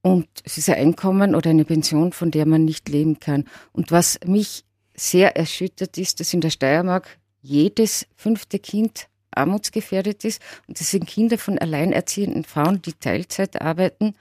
Und 0.00 0.26
es 0.44 0.56
ist 0.56 0.70
ein 0.70 0.76
Einkommen 0.76 1.34
oder 1.34 1.50
eine 1.50 1.66
Pension, 1.66 2.12
von 2.12 2.30
der 2.30 2.46
man 2.46 2.64
nicht 2.64 2.88
leben 2.88 3.20
kann. 3.20 3.44
Und 3.72 3.90
was 3.90 4.18
mich 4.24 4.64
sehr 4.94 5.36
erschüttert 5.36 5.98
ist, 5.98 6.20
dass 6.20 6.32
in 6.32 6.40
der 6.40 6.50
Steiermark 6.50 7.18
jedes 7.42 8.06
fünfte 8.16 8.58
Kind 8.58 9.08
armutsgefährdet 9.32 10.24
ist. 10.24 10.40
Und 10.68 10.80
das 10.80 10.90
sind 10.90 11.06
Kinder 11.06 11.38
von 11.38 11.58
alleinerziehenden 11.58 12.44
Frauen, 12.44 12.82
die 12.82 12.92
Teilzeit 12.94 13.60
arbeiten. 13.60 14.14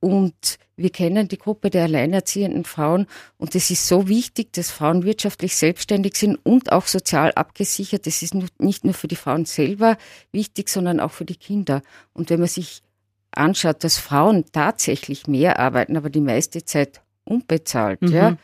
Und 0.00 0.58
wir 0.76 0.90
kennen 0.90 1.28
die 1.28 1.38
Gruppe 1.38 1.70
der 1.70 1.84
alleinerziehenden 1.84 2.64
Frauen. 2.64 3.06
Und 3.38 3.54
es 3.54 3.70
ist 3.70 3.86
so 3.86 4.08
wichtig, 4.08 4.52
dass 4.52 4.70
Frauen 4.70 5.04
wirtschaftlich 5.04 5.54
selbstständig 5.54 6.16
sind 6.16 6.36
und 6.44 6.72
auch 6.72 6.86
sozial 6.86 7.32
abgesichert. 7.32 8.06
Das 8.06 8.22
ist 8.22 8.34
nicht 8.58 8.84
nur 8.84 8.94
für 8.94 9.08
die 9.08 9.16
Frauen 9.16 9.44
selber 9.44 9.96
wichtig, 10.32 10.68
sondern 10.68 11.00
auch 11.00 11.12
für 11.12 11.24
die 11.24 11.36
Kinder. 11.36 11.82
Und 12.14 12.30
wenn 12.30 12.40
man 12.40 12.48
sich 12.48 12.82
anschaut, 13.30 13.84
dass 13.84 13.98
Frauen 13.98 14.44
tatsächlich 14.52 15.26
mehr 15.26 15.58
arbeiten, 15.58 15.96
aber 15.96 16.10
die 16.10 16.20
meiste 16.20 16.64
Zeit 16.64 17.00
unbezahlt, 17.24 18.02
mhm. 18.02 18.12
ja, 18.12 18.36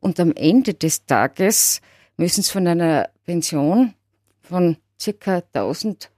und 0.00 0.18
am 0.18 0.32
Ende 0.32 0.74
des 0.74 1.06
Tages 1.06 1.80
müssen 2.22 2.42
sie 2.42 2.52
von 2.52 2.68
einer 2.68 3.10
Pension 3.24 3.94
von 4.42 4.76
circa 5.00 5.42
1000 5.52 6.08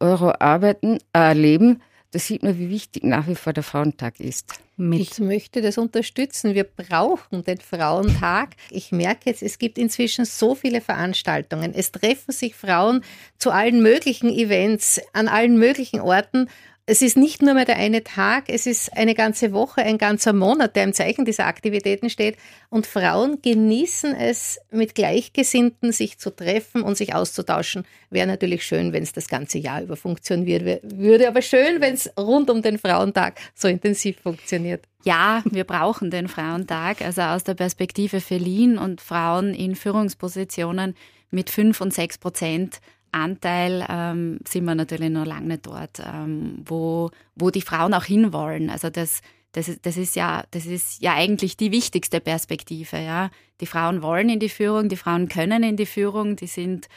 Euro 0.00 0.32
arbeiten, 0.38 1.00
äh, 1.14 1.34
leben. 1.34 1.82
Da 2.12 2.18
sieht 2.18 2.42
man, 2.42 2.58
wie 2.58 2.70
wichtig 2.70 3.04
nach 3.04 3.28
wie 3.28 3.34
vor 3.34 3.52
der 3.52 3.62
Frauentag 3.62 4.20
ist. 4.20 4.54
Mit. 4.78 5.00
Ich 5.00 5.18
möchte 5.18 5.60
das 5.60 5.76
unterstützen. 5.76 6.54
Wir 6.54 6.64
brauchen 6.64 7.44
den 7.44 7.58
Frauentag. 7.58 8.56
Ich 8.70 8.90
merke 8.90 9.28
jetzt, 9.28 9.42
es 9.42 9.58
gibt 9.58 9.76
inzwischen 9.76 10.24
so 10.24 10.54
viele 10.54 10.80
Veranstaltungen. 10.80 11.74
Es 11.74 11.92
treffen 11.92 12.32
sich 12.32 12.54
Frauen 12.54 13.04
zu 13.36 13.50
allen 13.50 13.82
möglichen 13.82 14.30
Events, 14.30 14.98
an 15.12 15.28
allen 15.28 15.58
möglichen 15.58 16.00
Orten 16.00 16.48
es 16.90 17.02
ist 17.02 17.18
nicht 17.18 17.42
nur 17.42 17.52
mehr 17.52 17.66
der 17.66 17.76
eine 17.76 18.02
Tag, 18.02 18.44
es 18.48 18.64
ist 18.64 18.96
eine 18.96 19.14
ganze 19.14 19.52
Woche, 19.52 19.82
ein 19.82 19.98
ganzer 19.98 20.32
Monat, 20.32 20.74
der 20.74 20.84
im 20.84 20.94
Zeichen 20.94 21.26
dieser 21.26 21.44
Aktivitäten 21.44 22.08
steht. 22.08 22.38
Und 22.70 22.86
Frauen 22.86 23.42
genießen 23.42 24.14
es, 24.14 24.58
mit 24.70 24.94
Gleichgesinnten 24.94 25.92
sich 25.92 26.18
zu 26.18 26.30
treffen 26.30 26.80
und 26.80 26.96
sich 26.96 27.14
auszutauschen. 27.14 27.84
Wäre 28.08 28.26
natürlich 28.26 28.64
schön, 28.64 28.94
wenn 28.94 29.02
es 29.02 29.12
das 29.12 29.28
ganze 29.28 29.58
Jahr 29.58 29.82
über 29.82 29.96
funktionieren 29.96 30.78
würde, 30.82 31.28
aber 31.28 31.42
schön, 31.42 31.82
wenn 31.82 31.92
es 31.92 32.10
rund 32.18 32.48
um 32.48 32.62
den 32.62 32.78
Frauentag 32.78 33.38
so 33.54 33.68
intensiv 33.68 34.20
funktioniert. 34.22 34.86
Ja, 35.04 35.42
wir 35.44 35.64
brauchen 35.64 36.10
den 36.10 36.26
Frauentag, 36.26 37.02
also 37.02 37.20
aus 37.20 37.44
der 37.44 37.54
Perspektive 37.54 38.22
Verliehen 38.22 38.78
und 38.78 39.02
Frauen 39.02 39.52
in 39.52 39.76
Führungspositionen 39.76 40.94
mit 41.30 41.50
fünf 41.50 41.82
und 41.82 41.92
sechs 41.92 42.16
Prozent 42.16 42.80
Anteil 43.12 43.86
ähm, 43.88 44.38
sind 44.46 44.64
wir 44.64 44.74
natürlich 44.74 45.10
noch 45.10 45.26
lange 45.26 45.48
nicht 45.48 45.66
dort, 45.66 46.00
ähm, 46.00 46.62
wo, 46.64 47.10
wo 47.34 47.50
die 47.50 47.62
Frauen 47.62 47.94
auch 47.94 48.04
hinwollen. 48.04 48.70
Also 48.70 48.90
das, 48.90 49.20
das, 49.52 49.68
ist, 49.68 49.86
das, 49.86 49.96
ist 49.96 50.16
ja, 50.16 50.44
das 50.50 50.66
ist 50.66 51.02
ja 51.02 51.14
eigentlich 51.14 51.56
die 51.56 51.72
wichtigste 51.72 52.20
Perspektive. 52.20 52.98
Ja? 52.98 53.30
Die 53.60 53.66
Frauen 53.66 54.02
wollen 54.02 54.28
in 54.28 54.40
die 54.40 54.48
Führung, 54.48 54.88
die 54.88 54.96
Frauen 54.96 55.28
können 55.28 55.62
in 55.62 55.76
die 55.76 55.86
Führung, 55.86 56.36
die 56.36 56.46
sind 56.46 56.88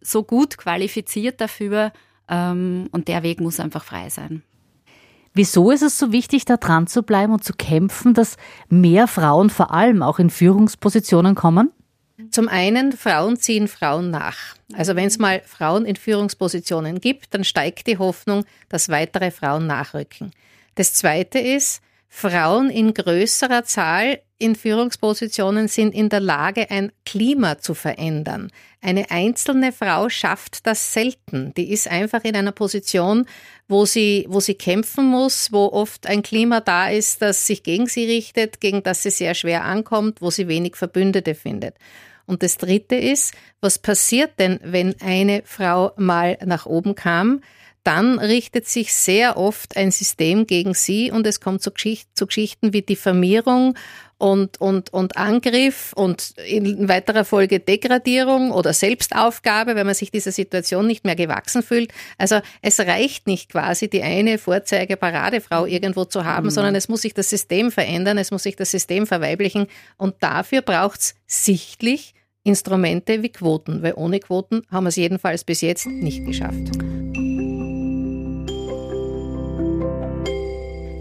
so 0.00 0.22
gut 0.22 0.58
qualifiziert 0.58 1.40
dafür 1.40 1.92
ähm, 2.28 2.88
und 2.92 3.08
der 3.08 3.22
Weg 3.22 3.40
muss 3.40 3.60
einfach 3.60 3.84
frei 3.84 4.08
sein. 4.10 4.42
Wieso 5.34 5.70
ist 5.70 5.82
es 5.82 5.98
so 5.98 6.12
wichtig, 6.12 6.46
da 6.46 6.56
dran 6.56 6.86
zu 6.86 7.02
bleiben 7.02 7.32
und 7.34 7.44
zu 7.44 7.52
kämpfen, 7.52 8.14
dass 8.14 8.38
mehr 8.70 9.06
Frauen 9.06 9.50
vor 9.50 9.70
allem 9.70 10.02
auch 10.02 10.18
in 10.18 10.30
Führungspositionen 10.30 11.34
kommen? 11.34 11.70
Zum 12.36 12.50
einen, 12.50 12.92
Frauen 12.92 13.38
ziehen 13.38 13.66
Frauen 13.66 14.10
nach. 14.10 14.36
Also 14.74 14.94
wenn 14.94 15.06
es 15.06 15.18
mal 15.18 15.40
Frauen 15.46 15.86
in 15.86 15.96
Führungspositionen 15.96 17.00
gibt, 17.00 17.32
dann 17.32 17.44
steigt 17.44 17.86
die 17.86 17.96
Hoffnung, 17.96 18.44
dass 18.68 18.90
weitere 18.90 19.30
Frauen 19.30 19.66
nachrücken. 19.66 20.32
Das 20.74 20.92
Zweite 20.92 21.38
ist, 21.38 21.80
Frauen 22.10 22.68
in 22.68 22.92
größerer 22.92 23.64
Zahl 23.64 24.20
in 24.36 24.54
Führungspositionen 24.54 25.68
sind 25.68 25.94
in 25.94 26.10
der 26.10 26.20
Lage, 26.20 26.70
ein 26.70 26.92
Klima 27.06 27.56
zu 27.56 27.72
verändern. 27.72 28.52
Eine 28.82 29.10
einzelne 29.10 29.72
Frau 29.72 30.10
schafft 30.10 30.66
das 30.66 30.92
selten. 30.92 31.54
Die 31.54 31.72
ist 31.72 31.88
einfach 31.88 32.22
in 32.24 32.36
einer 32.36 32.52
Position, 32.52 33.24
wo 33.66 33.86
sie, 33.86 34.26
wo 34.28 34.40
sie 34.40 34.56
kämpfen 34.56 35.06
muss, 35.06 35.52
wo 35.52 35.72
oft 35.72 36.06
ein 36.06 36.22
Klima 36.22 36.60
da 36.60 36.90
ist, 36.90 37.22
das 37.22 37.46
sich 37.46 37.62
gegen 37.62 37.86
sie 37.86 38.04
richtet, 38.04 38.60
gegen 38.60 38.82
das 38.82 39.04
sie 39.04 39.10
sehr 39.10 39.32
schwer 39.32 39.64
ankommt, 39.64 40.20
wo 40.20 40.30
sie 40.30 40.48
wenig 40.48 40.76
Verbündete 40.76 41.34
findet. 41.34 41.76
Und 42.26 42.42
das 42.42 42.58
Dritte 42.58 42.96
ist, 42.96 43.34
was 43.60 43.78
passiert 43.78 44.38
denn, 44.38 44.60
wenn 44.62 45.00
eine 45.00 45.42
Frau 45.44 45.92
mal 45.96 46.38
nach 46.44 46.66
oben 46.66 46.94
kam? 46.94 47.40
Dann 47.84 48.18
richtet 48.18 48.66
sich 48.66 48.92
sehr 48.94 49.36
oft 49.36 49.76
ein 49.76 49.92
System 49.92 50.48
gegen 50.48 50.74
sie 50.74 51.12
und 51.12 51.24
es 51.24 51.40
kommt 51.40 51.62
zu, 51.62 51.70
Geschicht 51.70 52.08
zu 52.14 52.26
Geschichten 52.26 52.72
wie 52.72 52.82
Diffamierung 52.82 53.76
und, 54.18 54.60
und, 54.60 54.92
und 54.92 55.16
Angriff 55.16 55.92
und 55.94 56.34
in 56.46 56.88
weiterer 56.88 57.24
Folge 57.24 57.60
Degradierung 57.60 58.50
oder 58.50 58.72
Selbstaufgabe, 58.72 59.74
wenn 59.74 59.86
man 59.86 59.94
sich 59.94 60.10
dieser 60.10 60.32
Situation 60.32 60.86
nicht 60.86 61.04
mehr 61.04 61.16
gewachsen 61.16 61.62
fühlt. 61.62 61.92
Also 62.16 62.40
es 62.62 62.80
reicht 62.80 63.26
nicht 63.26 63.50
quasi, 63.50 63.88
die 63.88 64.02
eine 64.02 64.38
Vorzeige-Paradefrau 64.38 65.66
irgendwo 65.66 66.04
zu 66.04 66.24
haben, 66.24 66.46
mhm. 66.46 66.50
sondern 66.50 66.74
es 66.74 66.88
muss 66.88 67.02
sich 67.02 67.14
das 67.14 67.28
System 67.28 67.70
verändern, 67.70 68.16
es 68.18 68.30
muss 68.30 68.42
sich 68.42 68.56
das 68.56 68.70
System 68.70 69.06
verweiblichen 69.06 69.66
und 69.98 70.14
dafür 70.20 70.62
braucht 70.62 71.00
es 71.00 71.14
sichtlich 71.26 72.14
Instrumente 72.42 73.22
wie 73.22 73.30
Quoten, 73.30 73.82
weil 73.82 73.94
ohne 73.96 74.20
Quoten 74.20 74.62
haben 74.70 74.84
wir 74.84 74.90
es 74.90 74.96
jedenfalls 74.96 75.42
bis 75.42 75.60
jetzt 75.60 75.86
nicht 75.86 76.24
geschafft. 76.24 76.70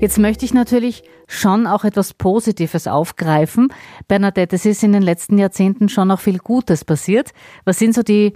Jetzt 0.02 0.20
möchte 0.20 0.44
ich 0.44 0.54
natürlich 0.54 1.04
schon 1.26 1.66
auch 1.66 1.86
etwas 1.86 2.14
Positives 2.14 2.86
aufgreifen. 2.86 3.70
Bernadette, 4.08 4.58
es 4.58 4.66
ist 4.66 4.84
in 4.84 4.92
den 4.92 5.02
letzten 5.02 5.38
Jahrzehnten 5.38 5.88
schon 5.88 6.10
noch 6.10 6.20
viel 6.20 6.38
Gutes 6.38 6.84
passiert. 6.84 7.32
Was 7.64 7.80
sind 7.80 7.96
so 7.96 8.04
die, 8.04 8.34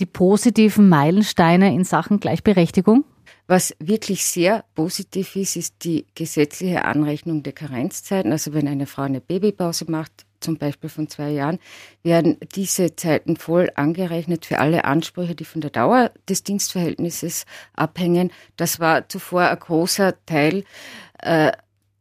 die 0.00 0.06
positiven 0.06 0.88
Meilensteine 0.88 1.74
in 1.74 1.84
Sachen 1.84 2.20
Gleichberechtigung? 2.20 3.04
Was 3.46 3.76
wirklich 3.78 4.24
sehr 4.24 4.64
positiv 4.74 5.36
ist, 5.36 5.56
ist 5.56 5.84
die 5.84 6.06
gesetzliche 6.14 6.86
Anrechnung 6.86 7.42
der 7.42 7.52
Karenzzeiten. 7.52 8.32
Also 8.32 8.54
wenn 8.54 8.66
eine 8.66 8.86
Frau 8.86 9.02
eine 9.02 9.20
Babypause 9.20 9.90
macht, 9.90 10.23
zum 10.44 10.58
Beispiel 10.58 10.90
von 10.90 11.08
zwei 11.08 11.30
Jahren, 11.30 11.58
werden 12.02 12.36
diese 12.54 12.94
Zeiten 12.94 13.36
voll 13.36 13.70
angerechnet 13.74 14.46
für 14.46 14.58
alle 14.58 14.84
Ansprüche, 14.84 15.34
die 15.34 15.44
von 15.44 15.60
der 15.60 15.70
Dauer 15.70 16.12
des 16.28 16.44
Dienstverhältnisses 16.44 17.46
abhängen. 17.74 18.30
Das 18.56 18.78
war 18.78 19.08
zuvor 19.08 19.48
ein 19.48 19.58
großer 19.58 20.14
Teil 20.26 20.64
äh, 21.18 21.52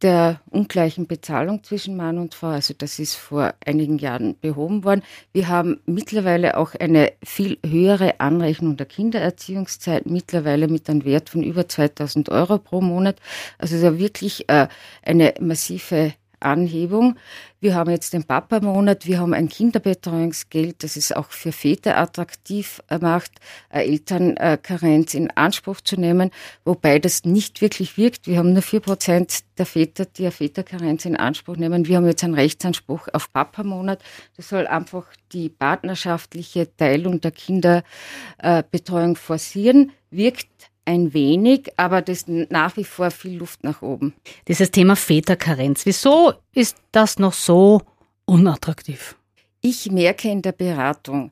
der 0.04 0.42
ungleichen 0.50 1.08
Bezahlung 1.08 1.64
zwischen 1.64 1.96
Mann 1.96 2.18
und 2.18 2.36
Frau. 2.36 2.50
Also 2.50 2.74
das 2.78 3.00
ist 3.00 3.16
vor 3.16 3.54
einigen 3.66 3.98
Jahren 3.98 4.38
behoben 4.40 4.84
worden. 4.84 5.02
Wir 5.32 5.48
haben 5.48 5.80
mittlerweile 5.86 6.58
auch 6.58 6.76
eine 6.76 7.14
viel 7.24 7.58
höhere 7.66 8.20
Anrechnung 8.20 8.76
der 8.76 8.86
Kindererziehungszeit, 8.86 10.06
mittlerweile 10.06 10.68
mit 10.68 10.90
einem 10.90 11.06
Wert 11.06 11.30
von 11.30 11.42
über 11.42 11.68
2000 11.70 12.30
Euro 12.30 12.58
pro 12.58 12.82
Monat. 12.82 13.16
Also 13.58 13.82
da 13.82 13.98
wirklich 13.98 14.50
äh, 14.50 14.68
eine 15.04 15.36
massive 15.40 16.14
Anhebung. 16.44 17.18
Wir 17.60 17.76
haben 17.76 17.90
jetzt 17.92 18.14
den 18.14 18.26
Papa-Monat, 18.26 19.08
wir 19.08 19.20
haben 19.20 19.34
ein 19.34 19.48
Kinderbetreuungsgeld, 19.48 20.84
das 20.84 20.98
es 20.98 21.14
auch 21.14 21.30
für 21.30 21.54
Väter 21.54 21.98
attraktiv 21.98 22.82
macht, 23.00 23.32
Elternkarenz 23.70 25.14
in 25.14 25.32
Anspruch 25.32 25.80
zu 25.80 25.98
nehmen, 25.98 26.32
wobei 26.66 27.00
das 27.00 27.24
nicht 27.24 27.62
wirklich 27.62 27.98
wirkt. 27.98 28.28
Wir 28.28 28.38
haben 28.38 28.52
nur 28.52 28.62
vier 28.62 28.82
Prozent 28.82 29.40
der 29.58 29.66
Väter, 29.66 30.06
die 30.06 30.24
eine 30.24 30.32
Väterkarenz 30.32 31.06
in 31.06 31.16
Anspruch 31.16 31.56
nehmen. 31.56 31.88
Wir 31.88 31.98
haben 31.98 32.06
jetzt 32.06 32.24
einen 32.24 32.34
Rechtsanspruch 32.34 33.08
auf 33.14 33.32
Papa-Monat. 33.32 34.04
Das 34.36 34.50
soll 34.50 34.68
einfach 34.68 35.06
die 35.32 35.48
partnerschaftliche 35.50 36.76
Teilung 36.76 37.22
der 37.22 37.32
Kinderbetreuung 37.32 39.16
forcieren, 39.16 39.92
wirkt 40.12 40.50
ein 40.86 41.14
wenig, 41.14 41.72
aber 41.78 42.02
das 42.02 42.24
ist 42.24 42.28
nach 42.28 42.78
wie 42.78 42.84
vor 42.84 43.12
viel 43.12 43.38
Luft 43.38 43.64
nach 43.64 43.82
oben. 43.82 44.14
Dieses 44.48 44.72
Thema 44.72 44.96
Väterkarenz, 44.96 45.86
wieso 45.86 46.34
ist 46.54 46.78
das 46.92 47.20
noch 47.20 47.34
so 47.34 47.82
unattraktiv? 48.26 49.16
Ich 49.62 49.92
merke 49.92 50.30
in 50.30 50.42
der 50.42 50.52
Beratung, 50.52 51.32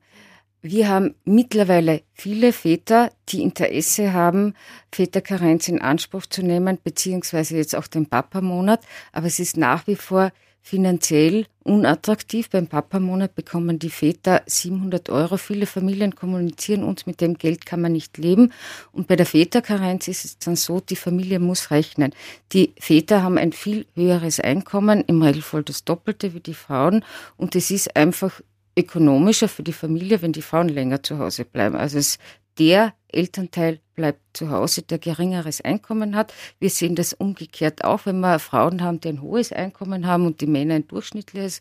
wir 0.61 0.89
haben 0.89 1.15
mittlerweile 1.25 2.03
viele 2.13 2.53
Väter, 2.53 3.11
die 3.29 3.41
Interesse 3.41 4.13
haben, 4.13 4.53
Väterkarenz 4.91 5.67
in 5.67 5.81
Anspruch 5.81 6.27
zu 6.27 6.43
nehmen, 6.43 6.77
beziehungsweise 6.83 7.57
jetzt 7.57 7.75
auch 7.75 7.87
den 7.87 8.05
Papa-Monat, 8.05 8.81
aber 9.11 9.25
es 9.25 9.39
ist 9.39 9.57
nach 9.57 9.87
wie 9.87 9.95
vor 9.95 10.31
finanziell 10.61 11.45
unattraktiv. 11.63 12.49
Beim 12.49 12.67
Papa-Monat 12.67 13.35
bekommen 13.35 13.79
die 13.79 13.89
Väter 13.89 14.41
700 14.45 15.09
Euro. 15.09 15.37
Viele 15.37 15.65
Familien 15.65 16.15
kommunizieren 16.15 16.83
uns, 16.83 17.05
mit 17.05 17.21
dem 17.21 17.37
Geld 17.37 17.65
kann 17.65 17.81
man 17.81 17.91
nicht 17.91 18.17
leben. 18.17 18.53
Und 18.91 19.07
bei 19.07 19.15
der 19.15 19.25
Väterkarenz 19.25 20.07
ist 20.07 20.25
es 20.25 20.37
dann 20.37 20.55
so, 20.55 20.79
die 20.79 20.95
Familie 20.95 21.39
muss 21.39 21.71
rechnen. 21.71 22.13
Die 22.53 22.73
Väter 22.79 23.23
haben 23.23 23.37
ein 23.37 23.53
viel 23.53 23.85
höheres 23.95 24.39
Einkommen, 24.39 25.03
im 25.07 25.21
Regelfall 25.21 25.63
das 25.63 25.83
Doppelte 25.83 26.33
wie 26.33 26.39
die 26.39 26.53
Frauen. 26.53 27.03
Und 27.37 27.55
es 27.55 27.71
ist 27.71 27.95
einfach 27.95 28.41
ökonomischer 28.77 29.47
für 29.47 29.63
die 29.63 29.73
Familie, 29.73 30.21
wenn 30.21 30.31
die 30.31 30.41
Frauen 30.41 30.69
länger 30.69 31.03
zu 31.03 31.19
Hause 31.19 31.45
bleiben. 31.45 31.75
Also 31.75 31.97
es 31.97 32.17
der 32.57 32.93
Elternteil 33.07 33.79
bleibt 33.95 34.19
zu 34.33 34.49
Hause, 34.49 34.81
der 34.81 34.99
geringeres 34.99 35.61
Einkommen 35.61 36.15
hat. 36.15 36.33
Wir 36.59 36.69
sehen 36.69 36.95
das 36.95 37.13
umgekehrt 37.13 37.83
auch, 37.83 38.05
wenn 38.05 38.19
wir 38.19 38.39
Frauen 38.39 38.81
haben, 38.81 38.99
die 38.99 39.09
ein 39.09 39.21
hohes 39.21 39.51
Einkommen 39.51 40.07
haben 40.07 40.25
und 40.25 40.41
die 40.41 40.47
Männer 40.47 40.75
ein 40.75 40.87
durchschnittliches, 40.87 41.59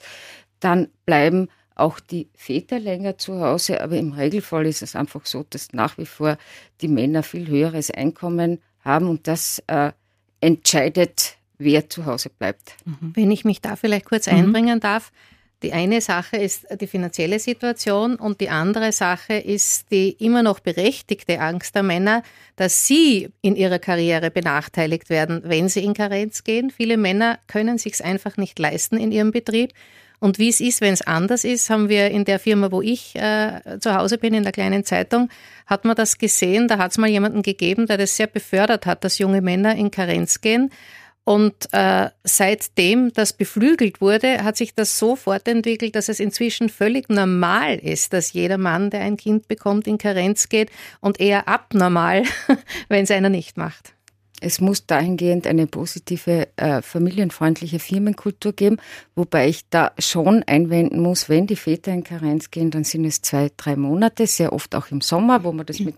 dann 0.60 0.88
bleiben 1.06 1.48
auch 1.74 1.98
die 1.98 2.28
Väter 2.34 2.78
länger 2.78 3.18
zu 3.18 3.40
Hause. 3.40 3.80
Aber 3.80 3.96
im 3.96 4.12
Regelfall 4.12 4.66
ist 4.66 4.82
es 4.82 4.94
einfach 4.94 5.26
so, 5.26 5.44
dass 5.48 5.72
nach 5.72 5.98
wie 5.98 6.06
vor 6.06 6.36
die 6.80 6.88
Männer 6.88 7.22
viel 7.22 7.48
höheres 7.48 7.90
Einkommen 7.90 8.60
haben 8.84 9.08
und 9.08 9.26
das 9.26 9.62
äh, 9.66 9.92
entscheidet, 10.40 11.36
wer 11.58 11.88
zu 11.88 12.06
Hause 12.06 12.30
bleibt. 12.30 12.76
Wenn 13.00 13.30
ich 13.30 13.44
mich 13.44 13.60
da 13.60 13.76
vielleicht 13.76 14.06
kurz 14.06 14.26
mhm. 14.26 14.34
einbringen 14.34 14.80
darf, 14.80 15.12
die 15.62 15.72
eine 15.72 16.00
Sache 16.00 16.36
ist 16.36 16.66
die 16.80 16.86
finanzielle 16.86 17.38
Situation 17.38 18.16
und 18.16 18.40
die 18.40 18.48
andere 18.48 18.92
Sache 18.92 19.34
ist 19.34 19.90
die 19.90 20.10
immer 20.12 20.42
noch 20.42 20.60
berechtigte 20.60 21.40
Angst 21.40 21.74
der 21.74 21.82
Männer, 21.82 22.22
dass 22.56 22.86
sie 22.86 23.28
in 23.42 23.56
ihrer 23.56 23.78
Karriere 23.78 24.30
benachteiligt 24.30 25.10
werden, 25.10 25.42
wenn 25.44 25.68
sie 25.68 25.84
in 25.84 25.94
Karenz 25.94 26.44
gehen. 26.44 26.70
Viele 26.70 26.96
Männer 26.96 27.38
können 27.46 27.76
sich 27.76 28.02
einfach 28.02 28.36
nicht 28.36 28.58
leisten 28.58 28.96
in 28.96 29.12
ihrem 29.12 29.32
Betrieb. 29.32 29.72
Und 30.18 30.38
wie 30.38 30.50
es 30.50 30.60
ist, 30.60 30.82
wenn 30.82 30.92
es 30.92 31.00
anders 31.00 31.44
ist, 31.44 31.70
haben 31.70 31.88
wir 31.88 32.10
in 32.10 32.26
der 32.26 32.38
Firma, 32.38 32.70
wo 32.70 32.82
ich 32.82 33.16
äh, 33.16 33.78
zu 33.80 33.94
Hause 33.94 34.18
bin, 34.18 34.34
in 34.34 34.42
der 34.42 34.52
kleinen 34.52 34.84
Zeitung, 34.84 35.30
hat 35.66 35.86
man 35.86 35.96
das 35.96 36.18
gesehen. 36.18 36.68
Da 36.68 36.76
hat 36.76 36.90
es 36.90 36.98
mal 36.98 37.08
jemanden 37.08 37.42
gegeben, 37.42 37.86
der 37.86 37.96
das 37.96 38.16
sehr 38.16 38.26
befördert 38.26 38.84
hat, 38.84 39.02
dass 39.02 39.18
junge 39.18 39.40
Männer 39.40 39.74
in 39.76 39.90
Karenz 39.90 40.42
gehen. 40.42 40.70
Und 41.24 41.54
äh, 41.72 42.10
seitdem 42.24 43.12
das 43.12 43.32
beflügelt 43.32 44.00
wurde, 44.00 44.42
hat 44.42 44.56
sich 44.56 44.74
das 44.74 44.98
so 44.98 45.16
fortentwickelt, 45.16 45.94
dass 45.94 46.08
es 46.08 46.18
inzwischen 46.18 46.68
völlig 46.68 47.08
normal 47.08 47.76
ist, 47.76 48.12
dass 48.12 48.32
jeder 48.32 48.58
Mann, 48.58 48.90
der 48.90 49.00
ein 49.02 49.16
Kind 49.16 49.46
bekommt, 49.46 49.86
in 49.86 49.98
Karenz 49.98 50.48
geht 50.48 50.70
und 51.00 51.20
eher 51.20 51.46
abnormal, 51.46 52.24
wenn 52.88 53.04
es 53.04 53.10
einer 53.10 53.28
nicht 53.28 53.56
macht. 53.56 53.94
Es 54.40 54.60
muss 54.60 54.86
dahingehend 54.86 55.46
eine 55.46 55.66
positive, 55.66 56.48
äh, 56.56 56.80
familienfreundliche 56.80 57.78
Firmenkultur 57.78 58.54
geben, 58.54 58.78
wobei 59.14 59.48
ich 59.48 59.68
da 59.68 59.92
schon 59.98 60.42
einwenden 60.44 61.00
muss, 61.00 61.28
wenn 61.28 61.46
die 61.46 61.56
Väter 61.56 61.92
in 61.92 62.04
Karenz 62.04 62.50
gehen, 62.50 62.70
dann 62.70 62.84
sind 62.84 63.04
es 63.04 63.20
zwei, 63.20 63.50
drei 63.58 63.76
Monate, 63.76 64.26
sehr 64.26 64.54
oft 64.54 64.74
auch 64.74 64.90
im 64.90 65.02
Sommer, 65.02 65.44
wo 65.44 65.52
man 65.52 65.66
das 65.66 65.80
mit 65.80 65.96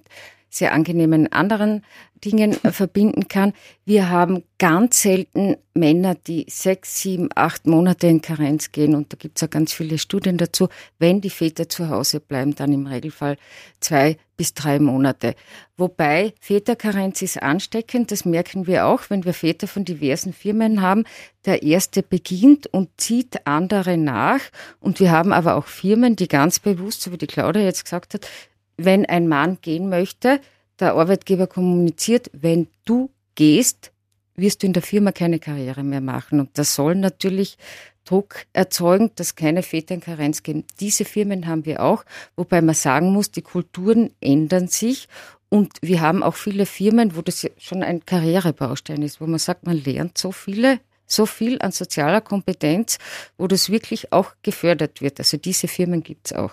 sehr 0.50 0.72
angenehmen 0.72 1.32
anderen 1.32 1.84
Dingen 2.24 2.52
verbinden 2.52 3.28
kann. 3.28 3.52
Wir 3.84 4.08
haben 4.08 4.44
ganz 4.58 5.02
selten 5.02 5.56
Männer, 5.74 6.14
die 6.14 6.46
sechs, 6.48 7.00
sieben, 7.00 7.28
acht 7.34 7.66
Monate 7.66 8.06
in 8.06 8.22
Karenz 8.22 8.72
gehen 8.72 8.94
und 8.94 9.12
da 9.12 9.16
gibt 9.16 9.38
es 9.38 9.42
ja 9.42 9.48
ganz 9.48 9.72
viele 9.72 9.98
Studien 9.98 10.38
dazu. 10.38 10.68
Wenn 10.98 11.20
die 11.20 11.30
Väter 11.30 11.68
zu 11.68 11.88
Hause 11.88 12.20
bleiben, 12.20 12.54
dann 12.54 12.72
im 12.72 12.86
Regelfall 12.86 13.36
zwei 13.80 14.16
bis 14.36 14.54
drei 14.54 14.78
Monate. 14.78 15.34
Wobei 15.76 16.34
Väterkarenz 16.40 17.22
ist 17.22 17.42
ansteckend, 17.42 18.10
das 18.10 18.24
merken 18.24 18.66
wir 18.66 18.86
auch, 18.86 19.02
wenn 19.08 19.24
wir 19.24 19.34
Väter 19.34 19.66
von 19.66 19.84
diversen 19.84 20.32
Firmen 20.32 20.80
haben. 20.80 21.04
Der 21.44 21.62
erste 21.62 22.02
beginnt 22.02 22.66
und 22.66 22.88
zieht 22.96 23.46
andere 23.46 23.96
nach 23.96 24.40
und 24.80 25.00
wir 25.00 25.10
haben 25.10 25.32
aber 25.32 25.56
auch 25.56 25.66
Firmen, 25.66 26.16
die 26.16 26.28
ganz 26.28 26.58
bewusst, 26.58 27.02
so 27.02 27.12
wie 27.12 27.18
die 27.18 27.26
Claudia 27.26 27.62
jetzt 27.62 27.84
gesagt 27.84 28.14
hat, 28.14 28.28
wenn 28.76 29.06
ein 29.06 29.28
Mann 29.28 29.58
gehen 29.60 29.88
möchte, 29.88 30.40
der 30.82 30.94
Arbeitgeber 30.94 31.46
kommuniziert, 31.46 32.30
wenn 32.32 32.68
du 32.84 33.10
gehst, 33.34 33.92
wirst 34.34 34.62
du 34.62 34.66
in 34.66 34.72
der 34.72 34.82
Firma 34.82 35.12
keine 35.12 35.38
Karriere 35.38 35.82
mehr 35.82 36.00
machen. 36.00 36.40
Und 36.40 36.50
das 36.54 36.74
soll 36.74 36.94
natürlich 36.94 37.56
Druck 38.04 38.46
erzeugen, 38.52 39.10
dass 39.14 39.36
keine 39.36 39.62
Väter 39.62 39.94
in 39.94 40.00
Karenz 40.00 40.42
gehen. 40.42 40.64
Diese 40.80 41.04
Firmen 41.04 41.46
haben 41.46 41.64
wir 41.64 41.82
auch, 41.82 42.04
wobei 42.36 42.60
man 42.60 42.74
sagen 42.74 43.12
muss, 43.12 43.30
die 43.30 43.42
Kulturen 43.42 44.10
ändern 44.20 44.68
sich 44.68 45.08
und 45.48 45.70
wir 45.82 46.00
haben 46.00 46.22
auch 46.22 46.34
viele 46.34 46.66
Firmen, 46.66 47.14
wo 47.14 47.22
das 47.22 47.46
schon 47.58 47.82
ein 47.82 48.04
Karrierebaustein 48.04 49.02
ist, 49.02 49.20
wo 49.20 49.26
man 49.26 49.38
sagt, 49.38 49.66
man 49.66 49.82
lernt 49.84 50.18
so 50.18 50.32
viele, 50.32 50.80
so 51.06 51.26
viel 51.26 51.60
an 51.60 51.72
sozialer 51.72 52.22
Kompetenz, 52.22 52.98
wo 53.36 53.46
das 53.46 53.70
wirklich 53.70 54.12
auch 54.12 54.32
gefördert 54.42 55.00
wird. 55.02 55.20
Also 55.20 55.36
diese 55.36 55.68
Firmen 55.68 56.02
gibt 56.02 56.28
es 56.28 56.32
auch. 56.32 56.52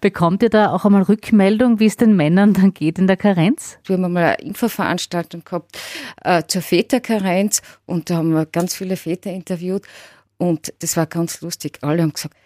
Bekommt 0.00 0.42
ihr 0.42 0.50
da 0.50 0.72
auch 0.72 0.84
einmal 0.84 1.02
Rückmeldung, 1.02 1.80
wie 1.80 1.86
es 1.86 1.96
den 1.96 2.16
Männern 2.16 2.52
dann 2.52 2.74
geht 2.74 2.98
in 2.98 3.06
der 3.06 3.16
Karenz? 3.16 3.78
Wir 3.84 3.96
haben 3.96 4.04
einmal 4.04 4.24
eine 4.24 4.34
Infoveranstaltung 4.36 5.44
gehabt 5.44 5.78
äh, 6.22 6.42
zur 6.46 6.62
Väterkarenz 6.62 7.62
und 7.86 8.10
da 8.10 8.16
haben 8.16 8.32
wir 8.32 8.46
ganz 8.46 8.74
viele 8.74 8.96
Väter 8.96 9.30
interviewt 9.30 9.86
und 10.36 10.72
das 10.80 10.96
war 10.96 11.06
ganz 11.06 11.40
lustig. 11.40 11.78
Alle 11.82 12.02
haben 12.02 12.12
gesagt, 12.12 12.36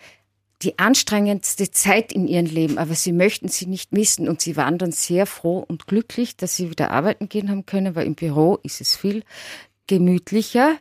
die 0.63 0.79
anstrengendste 0.79 1.71
Zeit 1.71 2.13
in 2.13 2.27
ihrem 2.27 2.47
Leben, 2.47 2.79
aber 2.79 2.95
sie 2.95 3.13
möchten 3.13 3.49
sie 3.49 3.67
nicht 3.67 3.93
missen 3.93 4.29
und 4.29 4.41
sie 4.41 4.57
waren 4.57 4.79
dann 4.79 4.93
sehr 4.93 5.27
froh 5.27 5.65
und 5.67 5.87
glücklich, 5.87 6.37
dass 6.37 6.57
sie 6.57 6.71
wieder 6.71 6.91
arbeiten 6.91 7.29
gehen 7.29 7.49
haben 7.49 7.65
können, 7.65 7.95
weil 7.95 8.07
im 8.07 8.15
Büro 8.15 8.59
ist 8.63 8.81
es 8.81 8.97
viel 8.97 9.23
gemütlicher 9.87 10.77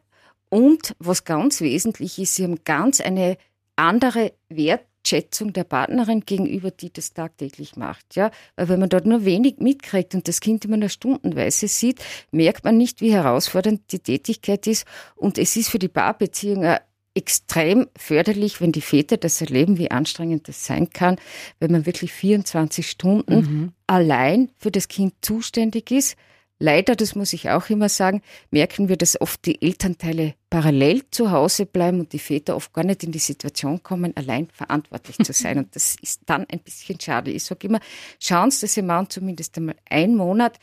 und 0.49 0.95
was 0.99 1.25
ganz 1.25 1.61
wesentlich 1.61 2.17
ist, 2.19 2.35
sie 2.35 2.43
haben 2.43 2.63
ganz 2.63 3.01
eine 3.01 3.37
andere 3.75 4.33
Wert 4.49 4.85
Wertschätzung 5.07 5.53
der 5.53 5.63
Partnerin 5.63 6.21
gegenüber, 6.21 6.71
die 6.71 6.91
das 6.91 7.13
tagtäglich 7.13 7.75
macht. 7.75 8.15
Ja, 8.15 8.31
weil 8.55 8.69
wenn 8.69 8.79
man 8.79 8.89
dort 8.89 9.05
nur 9.05 9.25
wenig 9.25 9.57
mitkriegt 9.59 10.13
und 10.15 10.27
das 10.27 10.41
Kind 10.41 10.65
immer 10.65 10.77
nur 10.77 10.89
stundenweise 10.89 11.67
sieht, 11.67 12.03
merkt 12.31 12.65
man 12.65 12.77
nicht, 12.77 13.01
wie 13.01 13.13
herausfordernd 13.13 13.91
die 13.91 13.99
Tätigkeit 13.99 14.67
ist. 14.67 14.85
Und 15.15 15.37
es 15.37 15.55
ist 15.55 15.69
für 15.69 15.79
die 15.79 15.87
Paarbeziehung 15.87 16.65
extrem 17.13 17.87
förderlich, 17.95 18.61
wenn 18.61 18.71
die 18.71 18.81
Väter 18.81 19.17
das 19.17 19.41
erleben, 19.41 19.77
wie 19.77 19.89
anstrengend 19.89 20.47
das 20.47 20.65
sein 20.65 20.89
kann, 20.89 21.17
wenn 21.59 21.71
man 21.71 21.85
wirklich 21.85 22.11
24 22.11 22.87
Stunden 22.87 23.35
mhm. 23.35 23.71
allein 23.87 24.51
für 24.57 24.71
das 24.71 24.87
Kind 24.87 25.13
zuständig 25.21 25.89
ist 25.89 26.15
Leider, 26.59 26.95
das 26.95 27.13
muss 27.13 27.33
ich 27.33 27.51
auch 27.51 27.69
immer 27.69 27.87
sagen, 27.87 28.23
merken 28.49 28.89
wir, 28.89 28.97
dass 28.97 29.19
oft 29.21 29.45
die 29.45 29.61
Elternteile 29.61 30.33
parallel 30.49 31.03
zu 31.11 31.29
Hause 31.29 31.67
bleiben 31.67 31.99
und 31.99 32.13
die 32.13 32.19
Väter 32.19 32.55
oft 32.55 32.73
gar 32.73 32.83
nicht 32.83 33.03
in 33.03 33.11
die 33.11 33.19
Situation 33.19 33.83
kommen, 33.83 34.15
allein 34.17 34.47
verantwortlich 34.51 35.17
zu 35.17 35.33
sein. 35.33 35.57
Und 35.59 35.75
das 35.75 35.95
ist 36.01 36.21
dann 36.25 36.45
ein 36.49 36.59
bisschen 36.59 36.99
schade. 36.99 37.31
Ich 37.31 37.43
sage 37.43 37.67
immer, 37.67 37.79
schauen 38.19 38.49
Sie, 38.49 38.61
dass 38.61 38.75
Ihr 38.75 38.83
Mann 38.83 39.09
zumindest 39.09 39.55
einmal 39.57 39.75
einen 39.87 40.15
Monat 40.15 40.57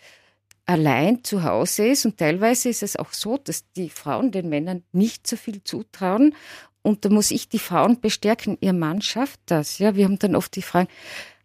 allein 0.67 1.23
zu 1.23 1.45
Hause 1.45 1.87
ist. 1.87 2.05
Und 2.07 2.19
teilweise 2.19 2.71
ist 2.71 2.83
es 2.83 2.97
auch 2.97 3.13
so, 3.13 3.39
dass 3.39 3.71
die 3.73 3.91
Frauen 3.91 4.33
den 4.33 4.49
Männern 4.49 4.83
nicht 4.93 5.27
so 5.27 5.37
viel 5.37 5.63
zutrauen 5.63 6.35
Und 6.83 7.05
da 7.05 7.09
muss 7.09 7.31
ich 7.31 7.49
die 7.49 7.59
Frauen 7.59 8.01
bestärken, 8.01 8.59
ihr 8.61 8.73
Mann 8.73 9.01
schafft 9.01 9.41
das. 9.47 9.79
Ja, 9.79 9.95
wir 9.95 10.05
haben 10.07 10.19
dann 10.19 10.35
oft 10.35 10.57
die 10.57 10.63
Frage, 10.63 10.89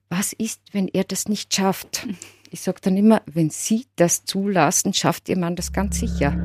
was 0.10 0.34
ist, 0.34 0.62
wenn 0.72 0.88
er 0.88 1.04
das 1.04 1.28
nicht 1.28 1.54
schafft? 1.54 2.08
Ich 2.52 2.62
sage 2.62 2.80
dann 2.82 2.98
immer, 2.98 3.22
wenn 3.28 3.52
Sie 3.52 3.86
das 3.96 4.26
zulassen, 4.26 4.94
schafft 4.94 5.30
Ihr 5.30 5.38
Mann 5.38 5.56
das 5.56 5.72
ganz 5.72 6.00
sicher. 6.00 6.36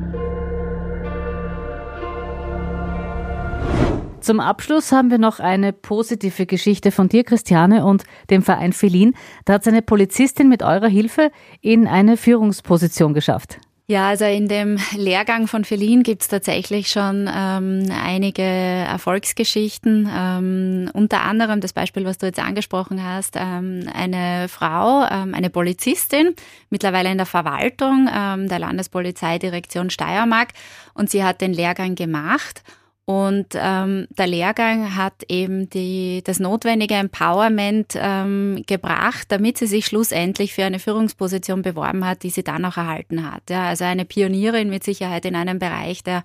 Zum 4.21 4.39
Abschluss 4.39 4.91
haben 4.91 5.09
wir 5.09 5.17
noch 5.17 5.39
eine 5.39 5.73
positive 5.73 6.45
Geschichte 6.45 6.91
von 6.91 7.09
dir, 7.09 7.23
Christiane, 7.23 7.85
und 7.85 8.03
dem 8.29 8.43
Verein 8.43 8.73
Felin. 8.73 9.13
Da 9.45 9.53
hat 9.53 9.63
seine 9.63 9.81
Polizistin 9.81 10.47
mit 10.47 10.61
eurer 10.61 10.87
Hilfe 10.87 11.31
in 11.61 11.87
eine 11.87 12.17
Führungsposition 12.17 13.13
geschafft. 13.13 13.59
Ja, 13.87 14.07
also 14.07 14.25
in 14.25 14.47
dem 14.47 14.79
Lehrgang 14.95 15.45
von 15.45 15.63
Felin 15.63 16.01
gibt's 16.01 16.27
tatsächlich 16.27 16.89
schon 16.89 17.29
ähm, 17.31 17.87
einige 17.91 18.41
Erfolgsgeschichten. 18.41 20.09
Ähm, 20.11 20.89
unter 20.93 21.21
anderem 21.21 21.61
das 21.61 21.71
Beispiel, 21.71 22.03
was 22.03 22.17
du 22.17 22.25
jetzt 22.25 22.39
angesprochen 22.39 23.03
hast, 23.03 23.35
ähm, 23.35 23.87
eine 23.93 24.47
Frau, 24.49 25.05
ähm, 25.05 25.35
eine 25.35 25.51
Polizistin, 25.51 26.33
mittlerweile 26.71 27.11
in 27.11 27.17
der 27.17 27.27
Verwaltung 27.27 28.09
ähm, 28.11 28.49
der 28.49 28.57
Landespolizeidirektion 28.57 29.91
Steiermark 29.91 30.53
und 30.95 31.11
sie 31.11 31.23
hat 31.23 31.41
den 31.41 31.53
Lehrgang 31.53 31.93
gemacht 31.93 32.63
und 33.05 33.49
ähm, 33.53 34.07
der 34.09 34.25
Lehrgang 34.25 34.95
hat 34.95 35.13
eben 35.29 35.69
die, 35.69 36.23
das 36.23 36.39
notwendige 36.39 36.95
Empowerment 36.95 37.93
ähm, 37.95 38.63
gebracht, 38.65 39.27
damit 39.29 39.59
sie 39.59 39.67
sich 39.67 39.85
schlussendlich 39.85 40.55
für 40.55 40.63
eine 40.63 40.79
Führungsposition 40.79 41.61
beworben 41.61 42.03
hat, 42.03 42.23
die 42.23 42.31
sie 42.31 42.43
dann 42.43 42.65
auch 42.65 42.77
erhalten 42.77 43.31
hat. 43.31 43.43
Ja, 43.51 43.67
also 43.67 43.83
eine 43.83 44.05
Pionierin 44.05 44.71
mit 44.71 44.83
Sicherheit 44.83 45.25
in 45.25 45.35
einem 45.35 45.59
Bereich, 45.59 46.03
der 46.03 46.23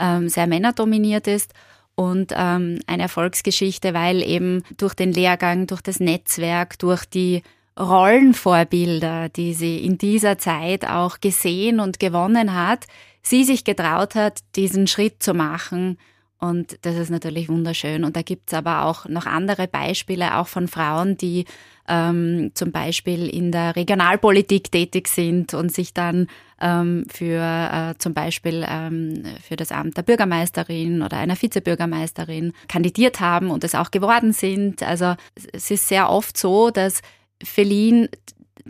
ähm, 0.00 0.30
sehr 0.30 0.46
männerdominiert 0.46 1.26
ist 1.26 1.52
und 1.94 2.32
ähm, 2.34 2.78
eine 2.86 3.02
Erfolgsgeschichte, 3.02 3.92
weil 3.92 4.22
eben 4.22 4.62
durch 4.78 4.94
den 4.94 5.12
Lehrgang, 5.12 5.66
durch 5.66 5.82
das 5.82 6.00
Netzwerk, 6.00 6.78
durch 6.78 7.04
die 7.04 7.42
Rollenvorbilder, 7.78 9.28
die 9.28 9.52
sie 9.52 9.84
in 9.84 9.98
dieser 9.98 10.38
Zeit 10.38 10.88
auch 10.88 11.20
gesehen 11.20 11.80
und 11.80 12.00
gewonnen 12.00 12.54
hat, 12.54 12.86
sie 13.20 13.44
sich 13.44 13.64
getraut 13.64 14.14
hat, 14.14 14.40
diesen 14.56 14.86
Schritt 14.86 15.22
zu 15.22 15.34
machen, 15.34 15.98
und 16.44 16.78
das 16.82 16.96
ist 16.96 17.10
natürlich 17.10 17.48
wunderschön. 17.48 18.04
Und 18.04 18.16
da 18.16 18.22
gibt 18.22 18.52
es 18.52 18.54
aber 18.54 18.84
auch 18.84 19.06
noch 19.08 19.26
andere 19.26 19.66
Beispiele, 19.66 20.36
auch 20.36 20.46
von 20.46 20.68
Frauen, 20.68 21.16
die 21.16 21.44
ähm, 21.88 22.50
zum 22.54 22.72
Beispiel 22.72 23.28
in 23.28 23.52
der 23.52 23.76
Regionalpolitik 23.76 24.70
tätig 24.70 25.08
sind 25.08 25.54
und 25.54 25.72
sich 25.72 25.94
dann 25.94 26.28
ähm, 26.60 27.04
für 27.08 27.40
äh, 27.40 27.94
zum 27.98 28.14
Beispiel 28.14 28.64
ähm, 28.68 29.24
für 29.46 29.56
das 29.56 29.72
Amt 29.72 29.96
der 29.96 30.02
Bürgermeisterin 30.02 31.02
oder 31.02 31.18
einer 31.18 31.40
Vizebürgermeisterin 31.40 32.52
kandidiert 32.68 33.20
haben 33.20 33.50
und 33.50 33.64
es 33.64 33.74
auch 33.74 33.90
geworden 33.90 34.32
sind. 34.32 34.82
Also 34.82 35.14
es 35.52 35.70
ist 35.70 35.88
sehr 35.88 36.10
oft 36.10 36.36
so, 36.36 36.70
dass 36.70 37.02
Feline 37.42 38.08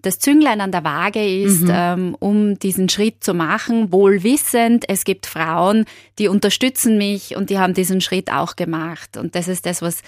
das 0.03 0.19
Zünglein 0.19 0.61
an 0.61 0.73
der 0.73 0.85
Waage 0.85 1.25
ist, 1.25 1.63
mhm. 1.63 1.73
ähm, 1.73 2.17
um 2.19 2.59
diesen 2.59 2.89
Schritt 2.89 3.23
zu 3.23 3.33
machen, 3.33 3.93
wohl 3.93 4.23
wissend, 4.23 4.85
es 4.89 5.05
gibt 5.05 5.27
Frauen, 5.27 5.85
die 6.19 6.29
unterstützen 6.29 6.99
mich 6.99 7.37
und 7.37 7.51
die 7.51 7.59
haben 7.59 7.75
diesen 7.75 8.01
Schritt 8.01 8.33
auch 8.33 8.57
gemacht. 8.57 9.17
Und 9.17 9.35
das 9.35 9.47
ist 9.47 9.67
das, 9.67 9.83
was, 9.83 10.03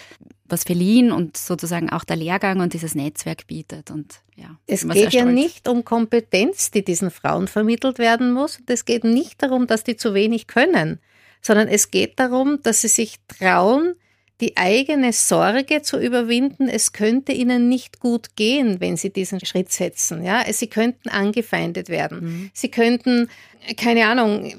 was 0.44 0.64
Felin 0.64 1.12
und 1.12 1.37
sozusagen 1.37 1.90
auch 1.90 2.05
der 2.05 2.16
Lehrgang 2.16 2.61
und 2.61 2.72
dieses 2.72 2.94
Netzwerk 2.94 3.46
bietet. 3.46 3.90
Und 3.90 4.20
ja, 4.35 4.59
es 4.66 4.87
geht 4.88 5.12
ja 5.12 5.25
nicht 5.25 5.68
um 5.68 5.85
Kompetenz, 5.85 6.70
die 6.70 6.85
diesen 6.85 7.11
Frauen 7.11 7.46
vermittelt 7.46 7.99
werden 7.99 8.33
muss. 8.33 8.59
Und 8.59 8.68
es 8.68 8.85
geht 8.85 9.05
nicht 9.05 9.42
darum, 9.42 9.66
dass 9.66 9.85
die 9.85 9.96
zu 9.96 10.14
wenig 10.14 10.49
können, 10.49 10.99
sondern 11.40 11.68
es 11.68 11.92
geht 11.92 12.18
darum, 12.18 12.61
dass 12.62 12.81
sie 12.81 12.88
sich 12.88 13.16
trauen, 13.29 13.94
die 14.40 14.57
eigene 14.57 15.12
Sorge 15.14 15.81
zu 15.81 15.99
überwinden, 15.99 16.68
es 16.68 16.92
könnte 16.92 17.33
ihnen 17.33 17.68
nicht 17.70 18.01
gut 18.01 18.37
gehen, 18.37 18.81
wenn 18.81 18.99
sie 18.99 19.11
diesen 19.11 19.44
Schritt 19.44 19.72
setzen. 19.72 20.22
Ja, 20.22 20.44
sie 20.53 20.66
könnten 20.66 21.09
angefeindet 21.09 21.88
werden. 21.88 22.20
Mhm. 22.20 22.51
Sie 22.53 22.70
könnten, 22.70 23.31
keine 23.79 24.07
Ahnung, 24.07 24.53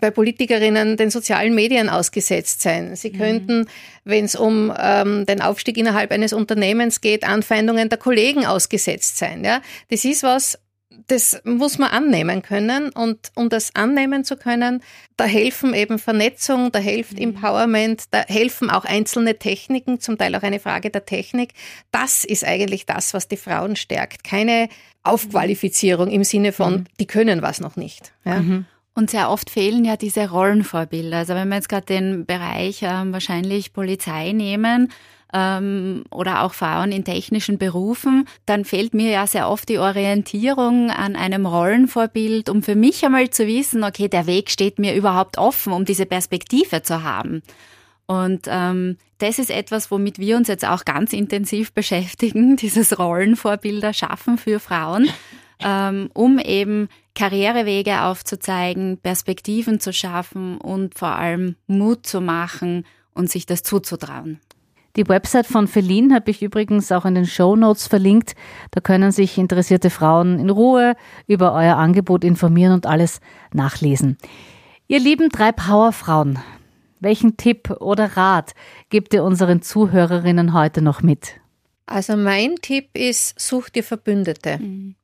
bei 0.00 0.10
Politikerinnen 0.12 0.96
den 0.96 1.10
sozialen 1.10 1.56
Medien 1.56 1.88
ausgesetzt 1.88 2.62
sein. 2.62 2.94
Sie 2.94 3.10
mhm. 3.10 3.18
könnten, 3.18 3.66
wenn 4.04 4.26
es 4.26 4.36
um 4.36 4.72
ähm, 4.78 5.26
den 5.26 5.42
Aufstieg 5.42 5.76
innerhalb 5.76 6.12
eines 6.12 6.32
Unternehmens 6.32 7.00
geht, 7.00 7.24
Anfeindungen 7.24 7.88
der 7.88 7.98
Kollegen 7.98 8.46
ausgesetzt 8.46 9.18
sein. 9.18 9.44
Ja, 9.44 9.60
das 9.90 10.04
ist 10.04 10.22
was, 10.22 10.56
das 11.06 11.40
muss 11.44 11.78
man 11.78 11.90
annehmen 11.90 12.42
können. 12.42 12.90
Und 12.90 13.30
um 13.34 13.48
das 13.48 13.74
annehmen 13.74 14.24
zu 14.24 14.36
können, 14.36 14.82
da 15.16 15.24
helfen 15.24 15.74
eben 15.74 15.98
Vernetzung, 15.98 16.72
da 16.72 16.78
hilft 16.78 17.14
mhm. 17.14 17.34
Empowerment, 17.34 18.04
da 18.10 18.24
helfen 18.26 18.70
auch 18.70 18.84
einzelne 18.84 19.38
Techniken, 19.38 20.00
zum 20.00 20.18
Teil 20.18 20.34
auch 20.34 20.42
eine 20.42 20.60
Frage 20.60 20.90
der 20.90 21.04
Technik. 21.06 21.52
Das 21.90 22.24
ist 22.24 22.44
eigentlich 22.44 22.86
das, 22.86 23.14
was 23.14 23.28
die 23.28 23.36
Frauen 23.36 23.76
stärkt. 23.76 24.24
Keine 24.24 24.68
Aufqualifizierung 25.02 26.10
im 26.10 26.24
Sinne 26.24 26.52
von, 26.52 26.72
mhm. 26.72 26.84
die 26.98 27.06
können 27.06 27.42
was 27.42 27.60
noch 27.60 27.76
nicht. 27.76 28.12
Ja? 28.24 28.40
Mhm. 28.40 28.66
Und 28.94 29.10
sehr 29.10 29.28
oft 29.28 29.50
fehlen 29.50 29.84
ja 29.84 29.96
diese 29.96 30.30
Rollenvorbilder. 30.30 31.18
Also 31.18 31.34
wenn 31.34 31.48
wir 31.48 31.56
jetzt 31.56 31.68
gerade 31.68 31.86
den 31.86 32.26
Bereich 32.26 32.82
äh, 32.82 33.12
wahrscheinlich 33.12 33.72
Polizei 33.72 34.32
nehmen, 34.32 34.92
ähm, 35.34 36.04
oder 36.10 36.42
auch 36.42 36.54
Frauen 36.54 36.92
in 36.92 37.04
technischen 37.04 37.58
Berufen, 37.58 38.26
dann 38.46 38.64
fehlt 38.64 38.94
mir 38.94 39.10
ja 39.10 39.26
sehr 39.26 39.50
oft 39.50 39.68
die 39.68 39.78
Orientierung 39.78 40.90
an 40.90 41.16
einem 41.16 41.44
Rollenvorbild, 41.44 42.48
um 42.48 42.62
für 42.62 42.76
mich 42.76 43.04
einmal 43.04 43.28
zu 43.30 43.46
wissen, 43.46 43.82
okay, 43.82 44.08
der 44.08 44.26
Weg 44.26 44.48
steht 44.48 44.78
mir 44.78 44.94
überhaupt 44.94 45.36
offen, 45.36 45.72
um 45.72 45.84
diese 45.84 46.06
Perspektive 46.06 46.82
zu 46.82 47.02
haben. 47.02 47.42
Und 48.06 48.42
ähm, 48.46 48.96
das 49.18 49.38
ist 49.38 49.50
etwas, 49.50 49.90
womit 49.90 50.18
wir 50.18 50.36
uns 50.36 50.48
jetzt 50.48 50.64
auch 50.64 50.84
ganz 50.84 51.12
intensiv 51.12 51.72
beschäftigen, 51.74 52.56
dieses 52.56 52.98
Rollenvorbilder 52.98 53.92
schaffen 53.92 54.38
für 54.38 54.60
Frauen, 54.60 55.08
ähm, 55.64 56.10
um 56.14 56.38
eben 56.38 56.88
Karrierewege 57.16 58.02
aufzuzeigen, 58.02 58.98
Perspektiven 58.98 59.80
zu 59.80 59.92
schaffen 59.92 60.58
und 60.58 60.96
vor 60.96 61.08
allem 61.08 61.56
Mut 61.66 62.06
zu 62.06 62.20
machen 62.20 62.84
und 63.14 63.30
sich 63.30 63.46
das 63.46 63.62
zuzutrauen. 63.62 64.40
Die 64.96 65.08
Website 65.08 65.46
von 65.46 65.66
Feline 65.66 66.14
habe 66.14 66.30
ich 66.30 66.40
übrigens 66.40 66.92
auch 66.92 67.04
in 67.04 67.16
den 67.16 67.26
Show 67.26 67.56
Notes 67.56 67.88
verlinkt. 67.88 68.34
Da 68.70 68.80
können 68.80 69.10
sich 69.10 69.38
interessierte 69.38 69.90
Frauen 69.90 70.38
in 70.38 70.50
Ruhe 70.50 70.94
über 71.26 71.52
euer 71.52 71.76
Angebot 71.76 72.22
informieren 72.22 72.72
und 72.72 72.86
alles 72.86 73.20
nachlesen. 73.52 74.18
Ihr 74.86 75.00
lieben 75.00 75.30
drei 75.30 75.50
Powerfrauen, 75.50 76.38
welchen 77.00 77.36
Tipp 77.36 77.70
oder 77.80 78.16
Rat 78.16 78.54
gebt 78.88 79.12
ihr 79.14 79.24
unseren 79.24 79.62
Zuhörerinnen 79.62 80.52
heute 80.52 80.80
noch 80.80 81.02
mit? 81.02 81.40
Also 81.86 82.16
mein 82.16 82.56
Tipp 82.62 82.90
ist, 82.94 83.38
such 83.38 83.70
dir 83.70 83.82
Verbündete. 83.82 84.58
Mhm. 84.58 84.94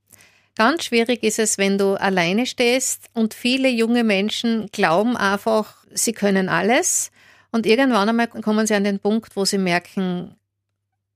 Ganz 0.56 0.84
schwierig 0.84 1.22
ist 1.22 1.38
es, 1.38 1.58
wenn 1.58 1.78
du 1.78 1.94
alleine 1.94 2.46
stehst 2.46 3.08
und 3.14 3.34
viele 3.34 3.68
junge 3.68 4.04
Menschen 4.04 4.68
glauben 4.72 5.16
einfach, 5.16 5.74
sie 5.92 6.12
können 6.12 6.48
alles 6.48 7.10
und 7.52 7.66
irgendwann 7.66 8.08
einmal 8.08 8.28
kommen 8.28 8.66
sie 8.66 8.74
an 8.74 8.84
den 8.84 8.98
Punkt, 8.98 9.36
wo 9.36 9.44
sie 9.44 9.58
merken, 9.58 10.36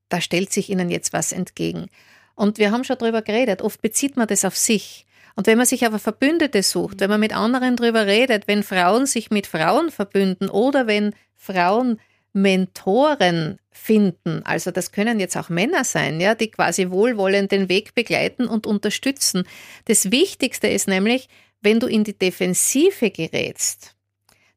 da 0.09 0.21
stellt 0.21 0.53
sich 0.53 0.71
ihnen 0.71 0.91
jetzt 0.91 1.13
was 1.13 1.33
entgegen. 1.33 1.89
Und 2.35 2.59
wir 2.59 2.71
haben 2.71 2.85
schon 2.85 2.99
darüber 2.99 3.23
geredet, 3.23 3.63
oft 3.63 3.81
bezieht 3.81 4.17
man 4.17 4.27
das 4.27 4.45
auf 4.45 4.57
sich. 4.57 5.07
Und 5.37 5.47
wenn 5.47 5.59
man 5.59 5.67
sich 5.67 5.85
aber 5.85 5.99
Verbündete 5.99 6.63
sucht, 6.63 7.01
wenn 7.01 7.11
man 7.11 7.21
mit 7.21 7.35
anderen 7.35 7.77
darüber 7.77 8.07
redet, 8.07 8.47
wenn 8.47 8.63
Frauen 8.63 9.07
sich 9.07 9.31
mit 9.31 9.47
Frauen 9.47 9.91
verbünden 9.91 10.49
oder 10.49 10.87
wenn 10.87 11.15
Frauen 11.35 12.01
Mentoren 12.33 13.59
finden, 13.71 14.43
also 14.45 14.71
das 14.71 14.93
können 14.93 15.21
jetzt 15.21 15.37
auch 15.37 15.49
Männer 15.49 15.85
sein, 15.85 16.21
ja, 16.21 16.35
die 16.35 16.51
quasi 16.51 16.91
wohlwollend 16.91 17.53
den 17.53 17.69
Weg 17.69 17.95
begleiten 17.95 18.47
und 18.47 18.67
unterstützen. 18.67 19.45
Das 19.87 20.11
Wichtigste 20.11 20.69
ist 20.69 20.89
nämlich, 20.89 21.29
wenn 21.61 21.81
du 21.81 21.87
in 21.87 22.05
die 22.05 22.17
Defensive 22.17 23.11
gerätst, 23.11 23.94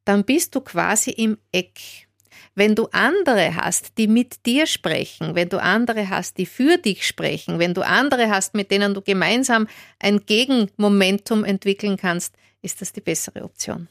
dann 0.08 0.24
bist 0.24 0.56
du 0.56 0.62
quasi 0.62 1.12
im 1.12 1.38
Eck. 1.52 2.08
Wenn 2.56 2.74
du 2.74 2.88
andere 2.92 3.56
hast, 3.56 3.98
die 3.98 4.08
mit 4.08 4.46
dir 4.46 4.66
sprechen, 4.66 5.36
wenn 5.36 5.50
du 5.50 5.62
andere 5.62 6.10
hast, 6.10 6.38
die 6.38 6.48
für 6.48 6.78
dich 6.78 7.06
sprechen, 7.06 7.60
wenn 7.60 7.74
du 7.76 7.86
andere 7.86 8.30
hast, 8.30 8.56
mit 8.56 8.72
denen 8.72 8.94
du 8.94 9.02
gemeinsam 9.02 9.68
ein 10.00 10.22
Gegenmomentum 10.26 11.44
entwickeln 11.44 11.98
kannst, 11.98 12.34
ist 12.64 12.82
das 12.82 12.94
die 12.94 13.02
bessere 13.02 13.44
Option. 13.44 13.90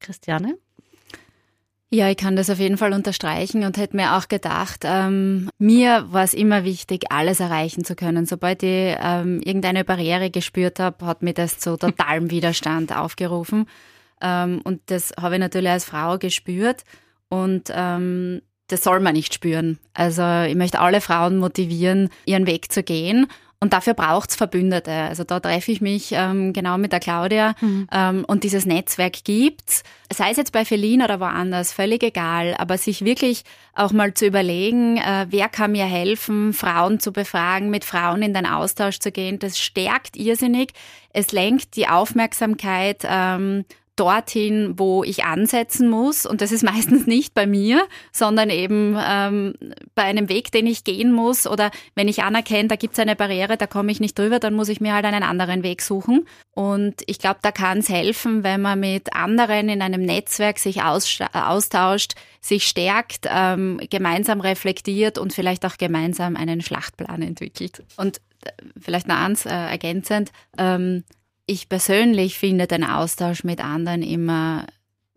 Christiane? 0.00 0.56
Ja, 1.90 2.10
ich 2.10 2.16
kann 2.16 2.36
das 2.36 2.50
auf 2.50 2.58
jeden 2.58 2.78
Fall 2.78 2.92
unterstreichen 2.92 3.64
und 3.64 3.76
hätte 3.76 3.96
mir 3.96 4.16
auch 4.16 4.28
gedacht, 4.28 4.80
ähm, 4.84 5.50
mir 5.58 6.06
war 6.10 6.24
es 6.24 6.34
immer 6.34 6.64
wichtig, 6.64 7.04
alles 7.10 7.38
erreichen 7.38 7.84
zu 7.84 7.94
können. 7.94 8.26
Sobald 8.26 8.62
ich 8.62 8.96
ähm, 8.98 9.40
irgendeine 9.44 9.84
Barriere 9.84 10.30
gespürt 10.30 10.80
habe, 10.80 11.06
hat 11.06 11.22
mir 11.22 11.34
das 11.34 11.58
zu 11.58 11.76
totalem 11.76 12.30
Widerstand 12.30 12.96
aufgerufen. 12.96 13.66
Ähm, 14.20 14.60
und 14.64 14.80
das 14.86 15.12
habe 15.20 15.34
ich 15.34 15.40
natürlich 15.40 15.70
als 15.70 15.84
Frau 15.84 16.18
gespürt. 16.18 16.84
Und 17.28 17.70
ähm, 17.72 18.42
das 18.68 18.82
soll 18.82 19.00
man 19.00 19.14
nicht 19.14 19.34
spüren. 19.34 19.78
Also 19.94 20.22
ich 20.48 20.56
möchte 20.56 20.80
alle 20.80 21.00
Frauen 21.00 21.38
motivieren, 21.38 22.10
ihren 22.24 22.46
Weg 22.46 22.72
zu 22.72 22.82
gehen. 22.82 23.26
Und 23.58 23.72
dafür 23.72 23.94
braucht's 23.94 24.36
Verbündete. 24.36 24.92
Also 24.92 25.24
da 25.24 25.40
treffe 25.40 25.72
ich 25.72 25.80
mich 25.80 26.10
ähm, 26.12 26.52
genau 26.52 26.76
mit 26.76 26.92
der 26.92 27.00
Claudia 27.00 27.54
mhm. 27.60 27.88
ähm, 27.90 28.24
und 28.26 28.44
dieses 28.44 28.66
Netzwerk 28.66 29.24
gibt's. 29.24 29.82
Sei 30.12 30.30
es 30.30 30.36
jetzt 30.36 30.52
bei 30.52 30.66
Feline 30.66 31.04
oder 31.04 31.20
woanders, 31.20 31.72
völlig 31.72 32.02
egal. 32.02 32.54
Aber 32.58 32.76
sich 32.76 33.04
wirklich 33.04 33.44
auch 33.74 33.92
mal 33.92 34.12
zu 34.12 34.26
überlegen, 34.26 34.98
äh, 34.98 35.26
wer 35.30 35.48
kann 35.48 35.72
mir 35.72 35.86
helfen, 35.86 36.52
Frauen 36.52 37.00
zu 37.00 37.12
befragen, 37.12 37.70
mit 37.70 37.84
Frauen 37.84 38.22
in 38.22 38.34
den 38.34 38.46
Austausch 38.46 38.98
zu 38.98 39.10
gehen, 39.10 39.38
das 39.38 39.58
stärkt 39.58 40.16
irrsinnig. 40.16 40.72
Es 41.14 41.32
lenkt 41.32 41.76
die 41.76 41.88
Aufmerksamkeit 41.88 43.04
ähm, 43.08 43.64
dorthin, 43.96 44.78
wo 44.78 45.02
ich 45.02 45.24
ansetzen 45.24 45.88
muss. 45.88 46.26
Und 46.26 46.40
das 46.40 46.52
ist 46.52 46.62
meistens 46.74 47.06
nicht 47.06 47.34
bei 47.34 47.46
mir, 47.46 47.86
sondern 48.12 48.50
eben 48.50 48.96
ähm, 48.98 49.54
bei 49.94 50.02
einem 50.02 50.28
Weg, 50.28 50.52
den 50.52 50.66
ich 50.66 50.84
gehen 50.84 51.12
muss. 51.12 51.46
Oder 51.46 51.70
wenn 51.94 52.08
ich 52.08 52.22
anerkenne, 52.22 52.68
da 52.68 52.76
gibt 52.76 52.94
es 52.94 53.00
eine 53.00 53.16
Barriere, 53.16 53.56
da 53.56 53.66
komme 53.66 53.90
ich 53.90 54.00
nicht 54.00 54.18
drüber, 54.18 54.38
dann 54.38 54.54
muss 54.54 54.68
ich 54.68 54.80
mir 54.80 54.94
halt 54.94 55.04
einen 55.04 55.22
anderen 55.22 55.62
Weg 55.62 55.82
suchen. 55.82 56.26
Und 56.52 57.02
ich 57.06 57.18
glaube, 57.18 57.38
da 57.42 57.52
kann 57.52 57.78
es 57.78 57.88
helfen, 57.88 58.44
wenn 58.44 58.62
man 58.62 58.80
mit 58.80 59.14
anderen 59.14 59.68
in 59.68 59.82
einem 59.82 60.02
Netzwerk 60.02 60.58
sich 60.58 60.82
austauscht, 60.82 62.14
sich 62.40 62.66
stärkt, 62.66 63.26
ähm, 63.28 63.80
gemeinsam 63.90 64.40
reflektiert 64.40 65.18
und 65.18 65.32
vielleicht 65.32 65.64
auch 65.66 65.76
gemeinsam 65.78 66.36
einen 66.36 66.60
Schlachtplan 66.60 67.22
entwickelt. 67.22 67.82
Und 67.96 68.18
äh, 68.44 68.50
vielleicht 68.78 69.08
noch 69.08 69.16
eins 69.16 69.46
äh, 69.46 69.50
ergänzend, 69.50 70.30
ähm, 70.58 71.04
ich 71.46 71.68
persönlich 71.68 72.38
finde 72.38 72.66
den 72.66 72.84
Austausch 72.84 73.44
mit 73.44 73.62
anderen 73.62 74.02
immer 74.02 74.66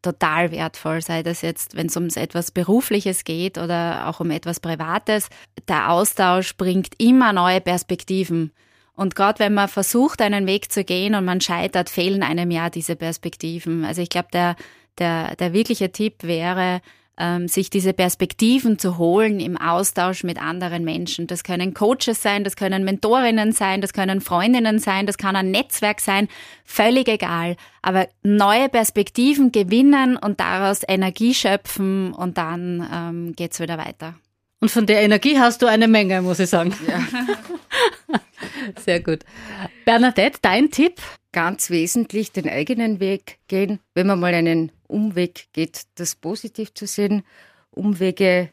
total 0.02 0.52
wertvoll, 0.52 1.02
sei 1.02 1.24
das 1.24 1.42
jetzt, 1.42 1.76
wenn 1.76 1.88
es 1.88 1.98
um 1.98 2.08
etwas 2.08 2.52
Berufliches 2.52 3.24
geht 3.24 3.58
oder 3.58 4.08
auch 4.08 4.20
um 4.20 4.32
etwas 4.32 4.60
Privates. 4.60 5.30
Der 5.68 5.92
Austausch 5.92 6.56
bringt 6.56 6.94
immer 6.98 7.34
neue 7.34 7.62
Perspektiven. 7.62 8.52
Und 8.94 9.15
gerade 9.15 9.39
wenn 9.39 9.54
man 9.54 9.68
versucht, 9.68 10.22
einen 10.22 10.46
Weg 10.48 10.72
zu 10.72 10.84
gehen 10.84 11.15
und 11.15 11.26
man 11.26 11.42
scheitert, 11.42 11.89
fehlen 11.89 12.24
einem 12.24 12.52
ja 12.52 12.70
diese 12.70 12.96
Perspektiven. 12.96 13.86
Also 13.86 14.02
ich 14.02 14.10
glaube, 14.10 14.28
der, 14.32 14.56
der, 14.98 15.36
der 15.36 15.54
wirkliche 15.54 15.92
Tipp 15.92 16.24
wäre, 16.24 16.82
ähm, 17.20 17.48
sich 17.48 17.70
diese 17.70 17.94
Perspektiven 17.94 18.80
zu 18.80 18.98
holen 18.98 19.40
im 19.40 19.58
Austausch 19.58 20.24
mit 20.24 20.42
anderen 20.42 20.84
Menschen. 20.84 21.28
Das 21.28 21.44
können 21.44 21.74
Coaches 21.74 22.22
sein, 22.22 22.44
das 22.44 22.56
können 22.56 22.84
Mentorinnen 22.84 23.52
sein, 23.52 23.82
das 23.82 23.94
können 23.94 24.22
Freundinnen 24.22 24.80
sein, 24.80 25.06
das 25.06 25.18
kann 25.18 25.36
ein 25.36 25.52
Netzwerk 25.52 26.00
sein, 26.00 26.28
völlig 26.64 27.08
egal. 27.10 27.58
Aber 27.82 28.08
neue 28.24 28.70
Perspektiven 28.70 29.52
gewinnen 29.52 30.18
und 30.18 30.40
daraus 30.40 30.82
Energie 30.88 31.34
schöpfen 31.34 32.14
und 32.14 32.38
dann 32.38 32.88
ähm, 32.92 33.36
geht's 33.36 33.60
wieder 33.60 33.78
weiter. 33.78 34.16
Und 34.60 34.69
von 34.69 34.86
der 34.86 35.02
Energie 35.02 35.39
hast 35.39 35.62
du 35.62 35.67
eine 35.67 35.88
Menge, 35.88 36.22
muss 36.22 36.39
ich 36.39 36.50
sagen. 36.50 36.74
Ja. 36.88 38.19
Sehr 38.84 39.00
gut. 39.00 39.24
Bernadette, 39.86 40.39
dein 40.41 40.69
Tipp? 40.69 41.02
Ganz 41.32 41.69
wesentlich 41.69 42.32
den 42.32 42.50
eigenen 42.50 43.00
Weg 43.00 43.39
gehen. 43.48 43.80
Wenn 43.93 44.08
man 44.08 44.19
mal 44.19 44.34
einen 44.34 44.72
Umweg 44.88 45.48
geht, 45.54 45.84
das 45.95 46.15
positiv 46.15 46.74
zu 46.74 46.88
sehen. 46.88 47.24
Umwege 47.72 48.50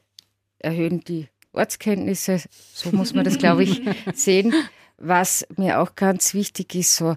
erhöhen 0.59 1.03
die 1.03 1.29
Ortskenntnisse. 1.53 2.41
So 2.75 2.93
muss 2.93 3.15
man 3.15 3.25
das, 3.25 3.39
glaube 3.39 3.65
ich, 3.65 3.83
sehen. 4.15 4.55
Was 4.99 5.47
mir 5.57 5.81
auch 5.81 5.95
ganz 5.97 6.35
wichtig 6.35 6.75
ist, 6.75 6.97
so 6.97 7.17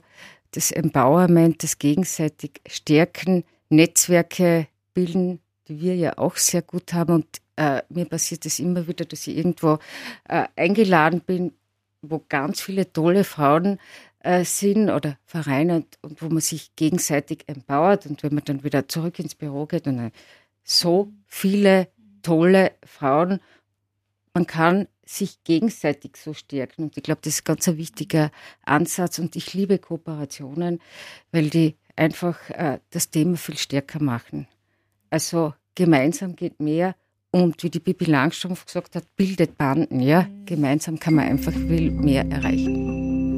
das 0.52 0.72
Empowerment, 0.72 1.62
das 1.64 1.78
gegenseitig 1.78 2.62
Stärken, 2.68 3.44
Netzwerke 3.70 4.68
bilden, 4.94 5.40
die 5.68 5.80
wir 5.82 5.96
ja 5.96 6.18
auch 6.18 6.38
sehr 6.38 6.62
gut 6.62 6.94
haben. 6.94 7.14
Und 7.16 7.28
äh, 7.60 7.84
mir 7.90 8.06
passiert 8.06 8.46
es 8.46 8.60
immer 8.60 8.88
wieder, 8.88 9.04
dass 9.04 9.28
ich 9.28 9.36
irgendwo 9.36 9.80
äh, 10.30 10.48
eingeladen 10.56 11.20
bin, 11.20 11.52
wo 12.02 12.24
ganz 12.30 12.62
viele 12.62 12.92
tolle 12.94 13.26
Frauen 13.26 13.80
äh, 14.20 14.46
sind 14.46 14.90
oder 14.90 15.18
Vereine 15.26 15.76
und, 15.76 16.00
und, 16.02 16.22
wo 16.22 16.30
man 16.30 16.40
sich 16.40 16.74
gegenseitig 16.78 17.44
empowert. 17.48 18.06
Und 18.06 18.24
wenn 18.24 18.34
man 18.34 18.46
dann 18.46 18.64
wieder 18.64 18.88
zurück 18.88 19.20
ins 19.20 19.36
Büro 19.36 19.66
geht 19.66 19.88
und 19.88 20.00
äh, 20.00 20.12
so 20.64 21.12
viele 21.28 21.90
tolle 22.22 22.72
Frauen, 22.86 23.42
man 24.34 24.48
kann 24.48 24.88
sich 25.06 25.44
gegenseitig 25.44 26.16
so 26.16 26.34
stärken. 26.34 26.84
Und 26.84 26.96
ich 26.96 27.04
glaube, 27.04 27.20
das 27.24 27.34
ist 27.34 27.44
ganz 27.44 27.68
ein 27.68 27.76
wichtiger 27.76 28.32
Ansatz. 28.64 29.20
Und 29.20 29.36
ich 29.36 29.54
liebe 29.54 29.80
Kooperationen, 29.80 30.80
weil 31.34 31.50
die 31.50 31.76
einfach 31.98 32.50
äh, 32.52 32.80
das 32.92 33.10
Thema 33.10 33.36
viel 33.36 33.58
stärker 33.58 34.02
machen. 34.02 34.48
Also 35.10 35.54
gemeinsam 35.76 36.38
geht 36.38 36.62
mehr 36.62 36.96
und 37.32 37.64
wie 37.64 37.70
die 37.70 37.80
Bibi 37.80 38.06
Langstrumpf 38.06 38.66
gesagt 38.66 38.96
hat, 38.96 39.04
bildet 39.16 39.58
Banden, 39.58 40.00
ja. 40.00 40.24
Mhm. 40.24 40.46
Gemeinsam 40.46 41.00
kann 41.00 41.16
man 41.16 41.26
einfach 41.26 41.54
viel 41.54 41.92
mehr 41.92 42.26
erreichen. 42.30 43.29